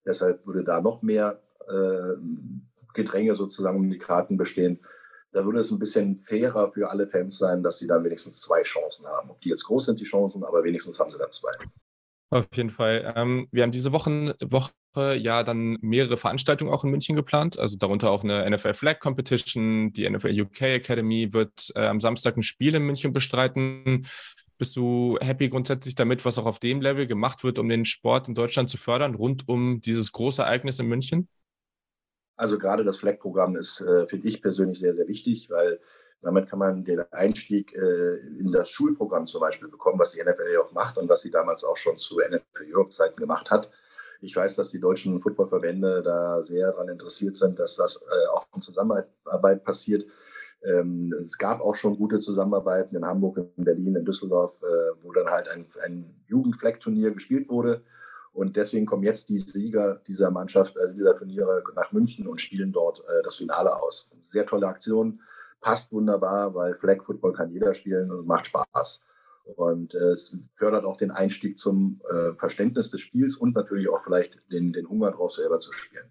Deshalb 0.05 0.45
würde 0.47 0.63
da 0.63 0.79
noch 0.79 1.01
mehr 1.01 1.41
äh, 1.69 2.15
Gedränge 2.93 3.35
sozusagen 3.35 3.77
um 3.77 3.89
die 3.89 3.97
Karten 3.97 4.37
bestehen. 4.37 4.79
Da 5.31 5.45
würde 5.45 5.59
es 5.59 5.71
ein 5.71 5.79
bisschen 5.79 6.21
fairer 6.21 6.71
für 6.71 6.89
alle 6.89 7.07
Fans 7.07 7.37
sein, 7.37 7.61
dass 7.61 7.77
sie 7.77 7.87
dann 7.87 8.03
wenigstens 8.03 8.41
zwei 8.41 8.63
Chancen 8.63 9.05
haben. 9.05 9.29
Ob 9.29 9.39
die 9.41 9.49
jetzt 9.49 9.63
groß 9.63 9.85
sind, 9.85 9.99
die 9.99 10.05
Chancen, 10.05 10.43
aber 10.43 10.63
wenigstens 10.63 10.99
haben 10.99 11.11
sie 11.11 11.19
dann 11.19 11.31
zwei. 11.31 11.51
Auf 12.31 12.47
jeden 12.53 12.69
Fall. 12.71 13.13
Ähm, 13.15 13.47
wir 13.51 13.63
haben 13.63 13.71
diese 13.71 13.91
Wochen, 13.91 14.31
Woche 14.39 14.71
ja 15.15 15.43
dann 15.43 15.77
mehrere 15.81 16.17
Veranstaltungen 16.17 16.71
auch 16.71 16.83
in 16.83 16.91
München 16.91 17.15
geplant, 17.15 17.57
also 17.57 17.77
darunter 17.77 18.11
auch 18.11 18.23
eine 18.23 18.49
NFL 18.49 18.73
Flag 18.73 18.99
Competition. 18.99 19.93
Die 19.93 20.09
NFL 20.09 20.41
UK 20.41 20.61
Academy 20.61 21.31
wird 21.31 21.71
äh, 21.75 21.85
am 21.85 22.01
Samstag 22.01 22.37
ein 22.37 22.43
Spiel 22.43 22.75
in 22.75 22.83
München 22.83 23.13
bestreiten. 23.13 24.07
Bist 24.57 24.75
du 24.75 25.17
happy 25.21 25.49
grundsätzlich 25.49 25.95
damit, 25.95 26.25
was 26.25 26.37
auch 26.37 26.45
auf 26.45 26.59
dem 26.59 26.81
Level 26.81 27.07
gemacht 27.07 27.43
wird, 27.43 27.59
um 27.59 27.69
den 27.69 27.85
Sport 27.85 28.27
in 28.27 28.35
Deutschland 28.35 28.69
zu 28.69 28.77
fördern, 28.77 29.15
rund 29.15 29.47
um 29.47 29.79
dieses 29.79 30.11
große 30.11 30.41
Ereignis 30.41 30.79
in 30.79 30.87
München? 30.87 31.29
Also 32.39 32.57
gerade 32.57 32.85
das 32.85 32.99
Flag-Programm 32.99 33.57
ist, 33.57 33.81
äh, 33.81 34.07
finde 34.07 34.29
ich 34.29 34.41
persönlich 34.41 34.79
sehr, 34.79 34.93
sehr 34.93 35.09
wichtig, 35.09 35.49
weil 35.49 35.77
damit 36.21 36.49
kann 36.49 36.59
man 36.59 36.85
den 36.85 37.01
Einstieg 37.11 37.75
äh, 37.75 38.15
in 38.39 38.53
das 38.53 38.69
Schulprogramm 38.69 39.25
zum 39.25 39.41
Beispiel 39.41 39.67
bekommen, 39.67 39.99
was 39.99 40.11
die 40.11 40.23
NFL 40.23 40.49
ja 40.53 40.61
auch 40.61 40.71
macht 40.71 40.97
und 40.97 41.09
was 41.09 41.19
sie 41.19 41.31
damals 41.31 41.65
auch 41.65 41.75
schon 41.75 41.97
zu 41.97 42.17
NFL 42.17 42.73
Europe-Zeiten 42.73 43.17
gemacht 43.17 43.51
hat. 43.51 43.69
Ich 44.21 44.33
weiß, 44.33 44.55
dass 44.55 44.69
die 44.69 44.79
deutschen 44.79 45.19
Footballverbände 45.19 46.01
da 46.01 46.41
sehr 46.41 46.71
daran 46.71 46.87
interessiert 46.87 47.35
sind, 47.35 47.59
dass 47.59 47.75
das 47.75 47.97
äh, 47.97 48.27
auch 48.33 48.47
in 48.55 48.61
Zusammenarbeit 48.61 49.65
passiert. 49.65 50.05
Ähm, 50.63 51.13
es 51.19 51.37
gab 51.37 51.59
auch 51.59 51.75
schon 51.75 51.97
gute 51.97 52.19
Zusammenarbeiten 52.19 52.95
in 52.95 53.05
Hamburg, 53.05 53.37
in 53.57 53.65
Berlin, 53.65 53.97
in 53.97 54.05
Düsseldorf, 54.05 54.61
äh, 54.61 55.03
wo 55.03 55.11
dann 55.11 55.27
halt 55.27 55.49
ein, 55.49 55.67
ein 55.83 56.15
Jugendfleck-Turnier 56.27 57.11
gespielt 57.11 57.49
wurde. 57.49 57.83
Und 58.33 58.55
deswegen 58.55 58.85
kommen 58.85 59.03
jetzt 59.03 59.29
die 59.29 59.39
Sieger 59.39 60.01
dieser 60.07 60.31
Mannschaft, 60.31 60.77
also 60.77 60.93
dieser 60.93 61.15
Turniere 61.15 61.63
nach 61.75 61.91
München 61.91 62.27
und 62.27 62.39
spielen 62.39 62.71
dort 62.71 62.99
äh, 62.99 63.23
das 63.23 63.37
Finale 63.37 63.75
aus. 63.81 64.09
Sehr 64.21 64.45
tolle 64.45 64.67
Aktion 64.67 65.21
passt 65.61 65.91
wunderbar, 65.91 66.53
weil 66.55 66.73
Flag 66.75 67.03
Football 67.03 67.33
kann 67.33 67.51
jeder 67.51 67.73
spielen 67.73 68.11
und 68.11 68.27
macht 68.27 68.47
Spaß. 68.47 69.01
Und 69.55 69.95
äh, 69.95 70.13
es 70.13 70.31
fördert 70.53 70.85
auch 70.85 70.97
den 70.97 71.11
Einstieg 71.11 71.57
zum 71.57 72.01
äh, 72.09 72.33
Verständnis 72.37 72.91
des 72.91 73.01
Spiels 73.01 73.35
und 73.35 73.55
natürlich 73.55 73.89
auch 73.89 74.03
vielleicht 74.03 74.37
den, 74.51 74.73
den 74.73 74.87
Hunger 74.87 75.11
drauf, 75.11 75.33
selber 75.33 75.59
zu 75.59 75.71
spielen. 75.73 76.05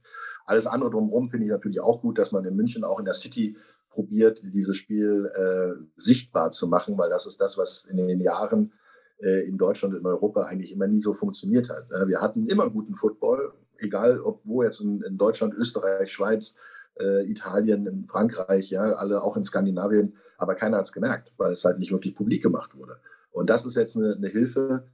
Alles 0.45 0.67
andere 0.67 0.91
drumherum 0.91 1.29
finde 1.29 1.47
ich 1.47 1.53
natürlich 1.53 1.81
auch 1.81 2.01
gut, 2.01 2.19
dass 2.19 2.33
man 2.33 2.45
in 2.45 2.57
München 2.57 2.85
auch 2.85 2.99
in 2.99 3.05
der 3.05 3.15
City 3.15 3.57
probiert, 3.91 4.41
dieses 4.43 4.77
Spiel 4.77 5.31
äh, 5.35 5.83
sichtbar 5.97 6.51
zu 6.51 6.67
machen, 6.67 6.99
weil 6.99 7.11
das 7.11 7.27
ist 7.27 7.41
das, 7.41 7.57
was 7.57 7.85
in 7.85 7.97
den 7.97 8.21
Jahren 8.21 8.73
in 9.21 9.59
Deutschland 9.59 9.95
in 9.95 10.07
Europa 10.07 10.43
eigentlich 10.43 10.71
immer 10.71 10.87
nie 10.87 11.01
so 11.01 11.13
funktioniert 11.13 11.69
hat. 11.69 11.89
Wir 12.07 12.21
hatten 12.21 12.47
immer 12.47 12.71
guten 12.71 12.95
Football, 12.95 13.53
egal 13.79 14.21
ob 14.21 14.41
wo 14.45 14.63
jetzt 14.63 14.81
in, 14.81 15.03
in 15.03 15.19
Deutschland, 15.19 15.55
Österreich, 15.55 16.13
Schweiz, 16.13 16.55
äh, 17.01 17.29
Italien, 17.31 17.87
in 17.87 18.07
Frankreich, 18.09 18.71
ja, 18.71 18.83
alle 18.95 19.23
auch 19.23 19.37
in 19.37 19.45
Skandinavien, 19.45 20.17
aber 20.37 20.55
keiner 20.55 20.79
hat 20.79 20.87
es 20.87 20.93
gemerkt, 20.93 21.33
weil 21.37 21.53
es 21.53 21.65
halt 21.65 21.79
nicht 21.79 21.93
wirklich 21.93 22.15
publik 22.15 22.43
gemacht 22.43 22.77
wurde. 22.77 22.99
Und 23.31 23.51
das 23.51 23.65
ist 23.65 23.77
jetzt 23.77 23.97
eine, 23.97 24.15
eine 24.15 24.29
Hilfe, 24.29 24.89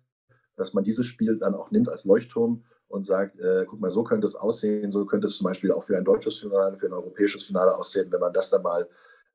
dass 0.56 0.74
man 0.74 0.84
dieses 0.84 1.06
Spiel 1.06 1.38
dann 1.38 1.54
auch 1.54 1.70
nimmt 1.70 1.88
als 1.88 2.04
Leuchtturm 2.04 2.64
und 2.88 3.04
sagt, 3.04 3.40
äh, 3.40 3.64
guck 3.66 3.80
mal, 3.80 3.90
so 3.90 4.04
könnte 4.04 4.26
es 4.26 4.36
aussehen, 4.36 4.90
so 4.90 5.04
könnte 5.06 5.26
es 5.26 5.36
zum 5.36 5.44
Beispiel 5.44 5.72
auch 5.72 5.82
für 5.82 5.96
ein 5.96 6.04
deutsches 6.04 6.38
Finale, 6.38 6.78
für 6.78 6.86
ein 6.86 6.92
europäisches 6.92 7.44
Finale 7.44 7.74
aussehen, 7.74 8.10
wenn 8.12 8.20
man 8.20 8.32
das 8.32 8.50
dann 8.50 8.62
mal 8.62 8.88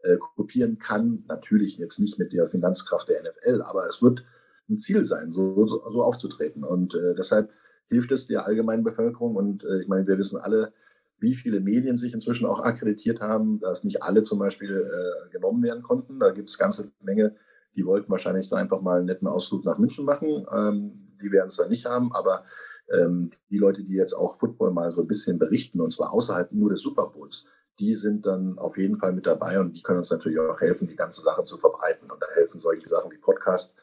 äh, 0.03 0.17
kopieren 0.35 0.77
kann. 0.77 1.23
Natürlich 1.27 1.77
jetzt 1.77 1.99
nicht 1.99 2.19
mit 2.19 2.31
der 2.31 2.47
Finanzkraft 2.47 3.09
der 3.09 3.21
NFL, 3.23 3.61
aber 3.63 3.87
es 3.87 4.01
wird 4.01 4.23
ein 4.69 4.77
Ziel 4.77 5.03
sein, 5.03 5.31
so, 5.31 5.65
so, 5.67 6.03
aufzutreten. 6.03 6.63
Und 6.63 6.95
äh, 6.95 7.15
deshalb 7.17 7.51
hilft 7.87 8.11
es 8.11 8.27
der 8.27 8.45
allgemeinen 8.45 8.83
Bevölkerung. 8.83 9.35
Und 9.35 9.63
äh, 9.63 9.81
ich 9.81 9.87
meine, 9.87 10.05
wir 10.07 10.17
wissen 10.17 10.39
alle, 10.39 10.73
wie 11.19 11.35
viele 11.35 11.59
Medien 11.59 11.97
sich 11.97 12.13
inzwischen 12.13 12.45
auch 12.45 12.59
akkreditiert 12.61 13.19
haben, 13.19 13.59
dass 13.59 13.83
nicht 13.83 14.03
alle 14.03 14.23
zum 14.23 14.39
Beispiel 14.39 14.71
äh, 14.71 15.29
genommen 15.31 15.63
werden 15.63 15.83
konnten. 15.83 16.19
Da 16.19 16.31
gibt 16.31 16.49
es 16.49 16.57
ganze 16.57 16.91
Menge, 17.01 17.35
die 17.75 17.85
wollten 17.85 18.11
wahrscheinlich 18.11 18.51
einfach 18.53 18.81
mal 18.81 18.97
einen 18.97 19.05
netten 19.05 19.27
Ausflug 19.27 19.65
nach 19.65 19.77
München 19.77 20.05
machen. 20.05 20.45
Ähm, 20.51 20.91
die 21.21 21.31
werden 21.31 21.47
es 21.47 21.57
dann 21.57 21.69
nicht 21.69 21.85
haben, 21.85 22.13
aber 22.13 22.45
ähm, 22.91 23.29
die 23.49 23.57
Leute, 23.57 23.83
die 23.83 23.93
jetzt 23.93 24.13
auch 24.13 24.37
Football 24.37 24.71
mal 24.71 24.91
so 24.91 25.01
ein 25.01 25.07
bisschen 25.07 25.37
berichten, 25.37 25.81
und 25.81 25.91
zwar 25.91 26.13
außerhalb 26.13 26.51
nur 26.53 26.69
des 26.69 26.81
Super 26.81 27.07
Bowls, 27.07 27.45
die 27.79 27.95
sind 27.95 28.25
dann 28.25 28.57
auf 28.57 28.77
jeden 28.77 28.97
Fall 28.97 29.13
mit 29.13 29.25
dabei 29.25 29.59
und 29.59 29.73
die 29.73 29.81
können 29.81 29.99
uns 29.99 30.11
natürlich 30.11 30.39
auch 30.39 30.59
helfen, 30.59 30.87
die 30.87 30.95
ganze 30.95 31.21
Sache 31.21 31.43
zu 31.43 31.57
verbreiten. 31.57 32.11
Und 32.11 32.21
da 32.21 32.27
helfen 32.35 32.59
solche 32.59 32.87
Sachen 32.87 33.11
wie 33.11 33.17
Podcasts, 33.17 33.75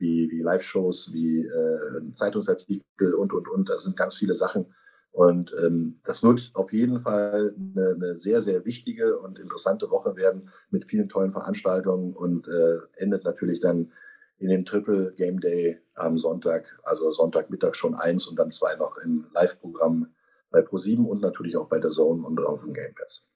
wie, 0.00 0.30
wie 0.30 0.42
Live-Shows, 0.42 1.12
wie 1.12 1.40
äh, 1.40 2.12
Zeitungsartikel 2.12 3.14
und, 3.14 3.32
und, 3.32 3.48
und. 3.48 3.68
Da 3.68 3.78
sind 3.78 3.96
ganz 3.96 4.16
viele 4.16 4.34
Sachen, 4.34 4.66
und 5.12 5.52
ähm, 5.60 6.00
das 6.04 6.22
wird 6.22 6.50
auf 6.54 6.72
jeden 6.72 7.00
Fall 7.00 7.54
eine, 7.56 7.94
eine, 7.94 8.16
sehr, 8.16 8.40
sehr 8.40 8.64
wichtige 8.64 9.18
und 9.18 9.38
interessante 9.38 9.90
Woche 9.90 10.16
werden 10.16 10.50
mit 10.70 10.84
vielen 10.84 11.08
tollen 11.08 11.32
Veranstaltungen 11.32 12.14
und 12.14 12.46
äh, 12.46 12.78
endet 12.96 13.24
natürlich 13.24 13.60
dann 13.60 13.92
in 14.38 14.48
dem 14.48 14.64
Triple 14.64 15.12
Game 15.16 15.40
Day 15.40 15.78
am 15.94 16.16
Sonntag, 16.16 16.78
also 16.84 17.10
Sonntagmittag 17.10 17.74
schon 17.74 17.94
eins 17.94 18.26
und 18.26 18.38
dann 18.38 18.52
zwei 18.52 18.74
noch 18.76 18.96
im 18.98 19.26
Live-Programm 19.34 20.14
bei 20.50 20.62
ProSieben 20.62 21.06
und 21.06 21.20
natürlich 21.20 21.56
auch 21.56 21.68
bei 21.68 21.78
der 21.78 21.90
Zone 21.90 22.24
und 22.24 22.40
auf 22.40 22.62
dem 22.62 22.72
Game 22.72 22.94
Pass. 22.94 23.29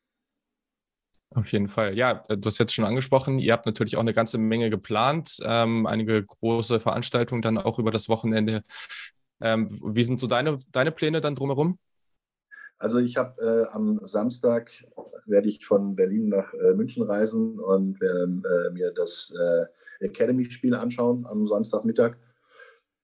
Auf 1.35 1.51
jeden 1.51 1.69
Fall. 1.69 1.97
Ja, 1.97 2.25
du 2.29 2.47
hast 2.47 2.59
jetzt 2.59 2.75
schon 2.75 2.85
angesprochen, 2.85 3.41
ihr 3.41 3.53
habt 3.53 3.67
natürlich 3.67 3.97
auch 3.97 4.03
eine 4.03 4.15
ganze 4.15 4.39
Menge 4.39 4.71
geplant, 4.71 5.39
ähm, 5.43 5.85
einige 5.85 6.23
große 6.25 6.79
Veranstaltungen 6.79 7.43
dann 7.43 7.59
auch 7.59 7.81
über 7.81 7.91
das 7.91 8.09
Wochenende. 8.09 8.63
Ähm, 9.41 9.67
wie 9.83 10.05
sind 10.05 10.21
so 10.21 10.29
deine, 10.29 10.57
deine 10.71 10.93
Pläne 10.93 11.21
dann 11.21 11.35
drumherum? 11.35 11.79
Also 12.79 13.01
ich 13.01 13.17
habe 13.17 13.41
äh, 13.43 13.75
am 13.75 14.01
Samstag 14.05 14.71
werde 15.27 15.49
ich 15.49 15.67
von 15.67 15.97
Berlin 15.97 16.29
nach 16.29 16.55
äh, 16.55 16.75
München 16.75 17.03
reisen 17.03 17.59
und 17.59 18.01
werde 18.01 18.69
äh, 18.69 18.71
mir 18.71 18.93
das 18.93 19.35
äh, 19.37 20.05
Academy-Spiel 20.05 20.75
anschauen 20.75 21.27
am 21.27 21.49
Samstagmittag. 21.49 22.17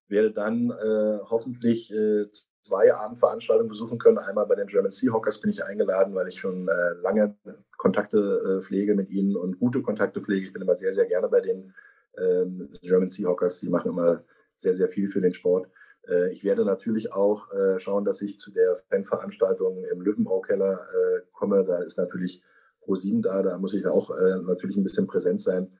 Werde 0.06 0.32
dann 0.32 0.70
äh, 0.70 1.18
hoffentlich 1.28 1.92
äh, 1.92 2.26
zwei 2.62 2.94
Abendveranstaltungen 2.94 3.68
besuchen 3.70 3.98
können. 3.98 4.18
Einmal 4.18 4.46
bei 4.46 4.54
den 4.54 4.68
German 4.68 4.90
Seahawkers 4.90 5.40
bin 5.40 5.50
ich 5.50 5.64
eingeladen, 5.64 6.14
weil 6.14 6.28
ich 6.28 6.38
schon 6.38 6.68
lange 7.00 7.34
Kontakte 7.80 8.60
pflege 8.60 8.94
mit 8.94 9.08
ihnen 9.08 9.36
und 9.36 9.58
gute 9.58 9.80
Kontakte 9.80 10.20
pflege. 10.20 10.44
Ich 10.44 10.52
bin 10.52 10.60
immer 10.60 10.76
sehr, 10.76 10.92
sehr 10.92 11.06
gerne 11.06 11.28
bei 11.28 11.40
den 11.40 11.72
ähm, 12.18 12.68
German 12.82 13.08
Seahawkers. 13.08 13.60
Die 13.60 13.70
machen 13.70 13.90
immer 13.90 14.22
sehr, 14.54 14.74
sehr 14.74 14.88
viel 14.88 15.06
für 15.06 15.22
den 15.22 15.32
Sport. 15.32 15.66
Äh, 16.08 16.32
ich 16.32 16.44
werde 16.44 16.64
natürlich 16.64 17.12
auch 17.12 17.52
äh, 17.52 17.78
schauen, 17.80 18.04
dass 18.04 18.22
ich 18.22 18.38
zu 18.38 18.50
der 18.52 18.76
Fanveranstaltung 18.88 19.84
im 19.84 20.00
Löwenbraukeller 20.00 20.74
äh, 20.74 21.20
komme. 21.32 21.64
Da 21.64 21.78
ist 21.82 21.98
natürlich 21.98 22.42
Pro7 22.84 23.22
da, 23.22 23.42
da 23.42 23.58
muss 23.58 23.74
ich 23.74 23.86
auch 23.86 24.10
natürlich 24.46 24.76
ein 24.76 24.82
bisschen 24.82 25.06
präsent 25.06 25.40
sein. 25.40 25.70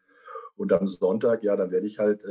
Und 0.57 0.71
am 0.75 0.87
Sonntag, 0.87 1.43
ja, 1.43 1.57
dann 1.57 1.71
werde 1.71 1.87
ich 1.87 1.99
halt 1.99 2.23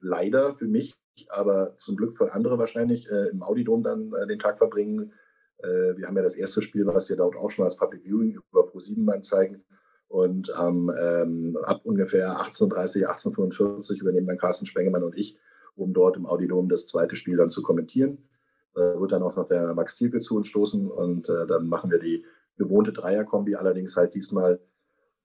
leider 0.00 0.54
für 0.54 0.68
mich, 0.68 0.94
aber 1.28 1.74
zum 1.78 1.96
Glück 1.96 2.16
für 2.16 2.32
andere 2.32 2.56
wahrscheinlich 2.56 3.08
im 3.08 3.42
Audidom 3.42 3.82
dann 3.82 4.12
den 4.28 4.38
Tag 4.38 4.58
verbringen. 4.58 5.12
Wir 5.60 6.06
haben 6.06 6.16
ja 6.16 6.22
das 6.22 6.36
erste 6.36 6.60
Spiel, 6.60 6.86
was 6.86 7.08
wir 7.08 7.16
dort 7.16 7.36
auch 7.36 7.50
schon 7.50 7.64
als 7.64 7.76
Public 7.76 8.02
Viewing 8.02 8.38
über 8.50 8.68
Pro7 8.68 9.10
anzeigen. 9.10 9.64
Und 10.08 10.52
ähm, 10.60 11.56
ab 11.62 11.80
ungefähr 11.84 12.36
18.30 12.36 13.06
18.45 13.06 14.00
übernehmen 14.00 14.26
dann 14.26 14.38
Carsten 14.38 14.66
Spengemann 14.66 15.04
und 15.04 15.16
ich 15.16 15.38
um 15.76 15.92
dort 15.92 16.16
im 16.16 16.26
Audidom 16.26 16.68
das 16.68 16.86
zweite 16.86 17.16
Spiel 17.16 17.36
dann 17.36 17.50
zu 17.50 17.62
kommentieren. 17.62 18.18
Äh, 18.74 18.98
wird 18.98 19.12
dann 19.12 19.22
auch 19.22 19.36
noch 19.36 19.46
der 19.46 19.74
Max 19.74 19.96
Thielke 19.96 20.18
zu 20.18 20.36
uns 20.36 20.48
stoßen 20.48 20.90
und 20.90 21.28
äh, 21.28 21.46
dann 21.46 21.68
machen 21.68 21.90
wir 21.90 21.98
die 21.98 22.24
gewohnte 22.56 22.92
Dreierkombi, 22.92 23.56
allerdings 23.56 23.96
halt 23.96 24.14
diesmal 24.14 24.60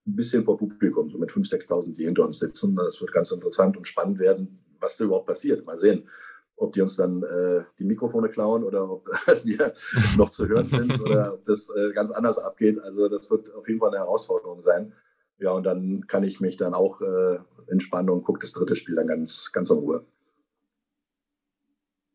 ein 0.07 0.15
bisschen 0.15 0.43
vor 0.43 0.57
Publikum, 0.57 1.09
so 1.09 1.17
mit 1.17 1.29
5.000, 1.29 1.67
6.000, 1.67 1.93
die 1.95 2.05
hinter 2.05 2.25
uns 2.25 2.39
sitzen. 2.39 2.75
Das 2.75 2.99
wird 3.01 3.11
ganz 3.11 3.31
interessant 3.31 3.77
und 3.77 3.87
spannend 3.87 4.19
werden, 4.19 4.63
was 4.79 4.97
da 4.97 5.05
überhaupt 5.05 5.27
passiert. 5.27 5.65
Mal 5.65 5.77
sehen, 5.77 6.07
ob 6.59 6.73
die 6.73 6.81
uns 6.81 6.95
dann 6.97 7.23
äh, 7.23 7.63
die 7.79 7.85
Mikrofone 7.85 8.29
klauen 8.29 8.63
oder 8.63 8.89
ob 8.89 9.07
wir 9.43 9.73
noch 10.17 10.29
zu 10.29 10.47
hören 10.47 10.67
sind 10.67 10.99
oder 10.99 11.33
ob 11.35 11.45
das 11.45 11.69
äh, 11.69 11.93
ganz 11.93 12.11
anders 12.11 12.37
abgeht. 12.37 12.79
Also 12.79 13.07
das 13.07 13.31
wird 13.31 13.53
auf 13.55 13.67
jeden 13.67 13.79
Fall 13.79 13.89
eine 13.89 13.99
Herausforderung 13.99 14.61
sein. 14.61 14.93
Ja, 15.39 15.51
und 15.51 15.63
dann 15.63 16.05
kann 16.07 16.23
ich 16.23 16.41
mich 16.41 16.57
dann 16.57 16.73
auch 16.73 17.01
äh, 17.01 17.39
entspannen 17.67 18.09
und 18.09 18.23
gucke 18.23 18.39
das 18.39 18.51
dritte 18.51 18.75
Spiel 18.75 18.95
dann 18.95 19.07
ganz, 19.07 19.51
ganz 19.53 19.69
in 19.69 19.77
Ruhe. 19.77 20.05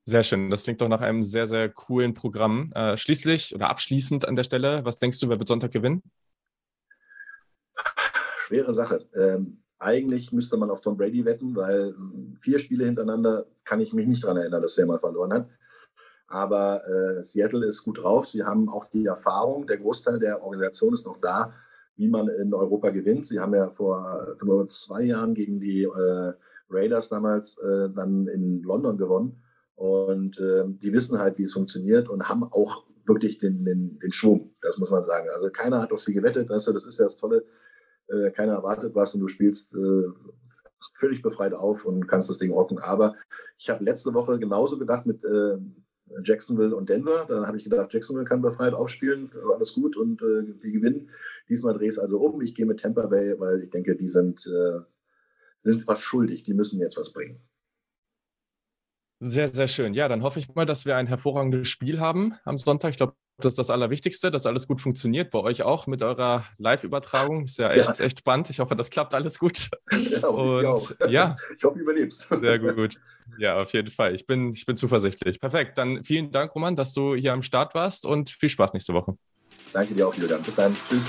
Sehr 0.06 0.22
schön. 0.22 0.50
Das 0.50 0.64
klingt 0.64 0.82
doch 0.82 0.88
nach 0.88 1.00
einem 1.00 1.24
sehr, 1.24 1.46
sehr 1.46 1.70
coolen 1.70 2.12
Programm. 2.12 2.70
Äh, 2.74 2.98
schließlich 2.98 3.54
oder 3.54 3.70
abschließend 3.70 4.28
an 4.28 4.36
der 4.36 4.44
Stelle, 4.44 4.84
was 4.84 4.98
denkst 4.98 5.18
du, 5.20 5.30
wer 5.30 5.38
wird 5.38 5.48
Sonntag 5.48 5.72
gewinnen? 5.72 6.02
Schwere 8.36 8.74
Sache. 8.74 9.08
Ähm, 9.14 9.63
eigentlich 9.84 10.32
müsste 10.32 10.56
man 10.56 10.70
auf 10.70 10.80
Tom 10.80 10.96
Brady 10.96 11.24
wetten, 11.24 11.54
weil 11.54 11.94
vier 12.40 12.58
Spiele 12.58 12.84
hintereinander 12.84 13.46
kann 13.64 13.80
ich 13.80 13.92
mich 13.92 14.06
nicht 14.06 14.24
daran 14.24 14.38
erinnern, 14.38 14.62
dass 14.62 14.78
er 14.78 14.86
mal 14.86 14.98
verloren 14.98 15.32
hat. 15.32 15.48
Aber 16.26 16.82
äh, 16.86 17.22
Seattle 17.22 17.66
ist 17.66 17.84
gut 17.84 17.98
drauf. 17.98 18.26
Sie 18.26 18.42
haben 18.42 18.68
auch 18.68 18.86
die 18.86 19.06
Erfahrung, 19.06 19.66
der 19.66 19.78
Großteil 19.78 20.18
der 20.18 20.42
Organisation 20.42 20.94
ist 20.94 21.06
noch 21.06 21.18
da, 21.18 21.52
wie 21.96 22.08
man 22.08 22.28
in 22.28 22.52
Europa 22.54 22.90
gewinnt. 22.90 23.26
Sie 23.26 23.38
haben 23.38 23.54
ja 23.54 23.70
vor, 23.70 24.36
vor 24.40 24.68
zwei 24.68 25.02
Jahren 25.02 25.34
gegen 25.34 25.60
die 25.60 25.82
äh, 25.82 26.32
Raiders 26.70 27.08
damals 27.08 27.58
äh, 27.58 27.90
dann 27.94 28.26
in 28.26 28.62
London 28.62 28.96
gewonnen. 28.96 29.42
Und 29.76 30.38
äh, 30.40 30.64
die 30.66 30.92
wissen 30.92 31.18
halt, 31.18 31.38
wie 31.38 31.42
es 31.42 31.52
funktioniert 31.52 32.08
und 32.08 32.28
haben 32.28 32.44
auch 32.44 32.84
wirklich 33.06 33.38
den, 33.38 33.64
den, 33.64 33.98
den 34.00 34.12
Schwung, 34.12 34.54
das 34.62 34.78
muss 34.78 34.90
man 34.90 35.02
sagen. 35.02 35.28
Also 35.34 35.50
keiner 35.50 35.82
hat 35.82 35.92
auf 35.92 36.00
sie 36.00 36.14
gewettet, 36.14 36.48
weißt 36.48 36.68
du, 36.68 36.72
das 36.72 36.86
ist 36.86 36.98
ja 36.98 37.04
das 37.04 37.16
Tolle. 37.16 37.44
Äh, 38.08 38.30
keiner 38.30 38.52
erwartet 38.54 38.94
was 38.94 39.14
und 39.14 39.20
du 39.20 39.28
spielst 39.28 39.74
äh, 39.74 40.08
völlig 40.92 41.22
befreit 41.22 41.54
auf 41.54 41.84
und 41.84 42.06
kannst 42.06 42.28
das 42.28 42.38
Ding 42.38 42.52
rocken. 42.52 42.78
Aber 42.78 43.14
ich 43.58 43.70
habe 43.70 43.84
letzte 43.84 44.12
Woche 44.14 44.38
genauso 44.38 44.78
gedacht 44.78 45.06
mit 45.06 45.24
äh, 45.24 45.58
Jacksonville 46.22 46.76
und 46.76 46.88
Denver. 46.88 47.24
Da 47.28 47.46
habe 47.46 47.56
ich 47.56 47.64
gedacht, 47.64 47.92
Jacksonville 47.92 48.26
kann 48.26 48.42
befreit 48.42 48.74
aufspielen, 48.74 49.30
alles 49.54 49.72
gut 49.72 49.96
und 49.96 50.20
äh, 50.22 50.62
wir 50.62 50.72
gewinnen. 50.72 51.10
Diesmal 51.48 51.74
drehe 51.74 51.88
ich 51.88 51.94
es 51.94 51.98
also 51.98 52.18
um. 52.20 52.40
Ich 52.42 52.54
gehe 52.54 52.66
mit 52.66 52.80
Tampa 52.80 53.06
Bay, 53.06 53.38
weil 53.38 53.64
ich 53.64 53.70
denke, 53.70 53.96
die 53.96 54.08
sind, 54.08 54.46
äh, 54.46 54.80
sind 55.56 55.86
was 55.88 56.00
schuldig. 56.00 56.44
Die 56.44 56.54
müssen 56.54 56.80
jetzt 56.80 56.96
was 56.96 57.12
bringen. 57.12 57.40
Sehr, 59.20 59.48
sehr 59.48 59.68
schön. 59.68 59.94
Ja, 59.94 60.08
dann 60.08 60.22
hoffe 60.22 60.38
ich 60.38 60.54
mal, 60.54 60.66
dass 60.66 60.84
wir 60.84 60.96
ein 60.96 61.06
hervorragendes 61.06 61.68
Spiel 61.68 62.00
haben 62.00 62.34
am 62.44 62.58
Sonntag. 62.58 62.90
Ich 62.90 62.98
glaube, 62.98 63.14
das 63.38 63.52
ist 63.52 63.58
das 63.58 63.70
Allerwichtigste, 63.70 64.30
dass 64.30 64.46
alles 64.46 64.66
gut 64.66 64.80
funktioniert. 64.80 65.30
Bei 65.30 65.40
euch 65.40 65.62
auch 65.62 65.86
mit 65.86 66.02
eurer 66.02 66.44
Live-Übertragung. 66.58 67.44
Ist 67.44 67.58
ja 67.58 67.70
echt, 67.70 67.98
ja. 67.98 68.04
echt 68.04 68.20
spannend. 68.20 68.50
Ich 68.50 68.60
hoffe, 68.60 68.76
das 68.76 68.90
klappt 68.90 69.14
alles 69.14 69.38
gut. 69.38 69.70
Ja, 69.90 70.28
Und 70.28 70.96
ich 71.06 71.10
ja. 71.10 71.36
Ich 71.56 71.64
hoffe, 71.64 71.78
du 71.78 71.82
überlebst. 71.82 72.28
Sehr 72.28 72.58
gut. 72.58 73.00
Ja, 73.38 73.56
auf 73.56 73.72
jeden 73.72 73.90
Fall. 73.90 74.14
Ich 74.14 74.26
bin, 74.26 74.52
ich 74.52 74.66
bin 74.66 74.76
zuversichtlich. 74.76 75.40
Perfekt. 75.40 75.78
Dann 75.78 76.04
vielen 76.04 76.30
Dank, 76.30 76.54
Roman, 76.54 76.76
dass 76.76 76.92
du 76.92 77.14
hier 77.14 77.32
am 77.32 77.42
Start 77.42 77.74
warst 77.74 78.06
und 78.06 78.30
viel 78.30 78.48
Spaß 78.48 78.72
nächste 78.72 78.94
Woche. 78.94 79.16
Danke 79.72 79.94
dir 79.94 80.06
auch, 80.06 80.14
Julian. 80.14 80.42
Bis 80.42 80.54
dann. 80.54 80.74
Tschüss. 80.88 81.06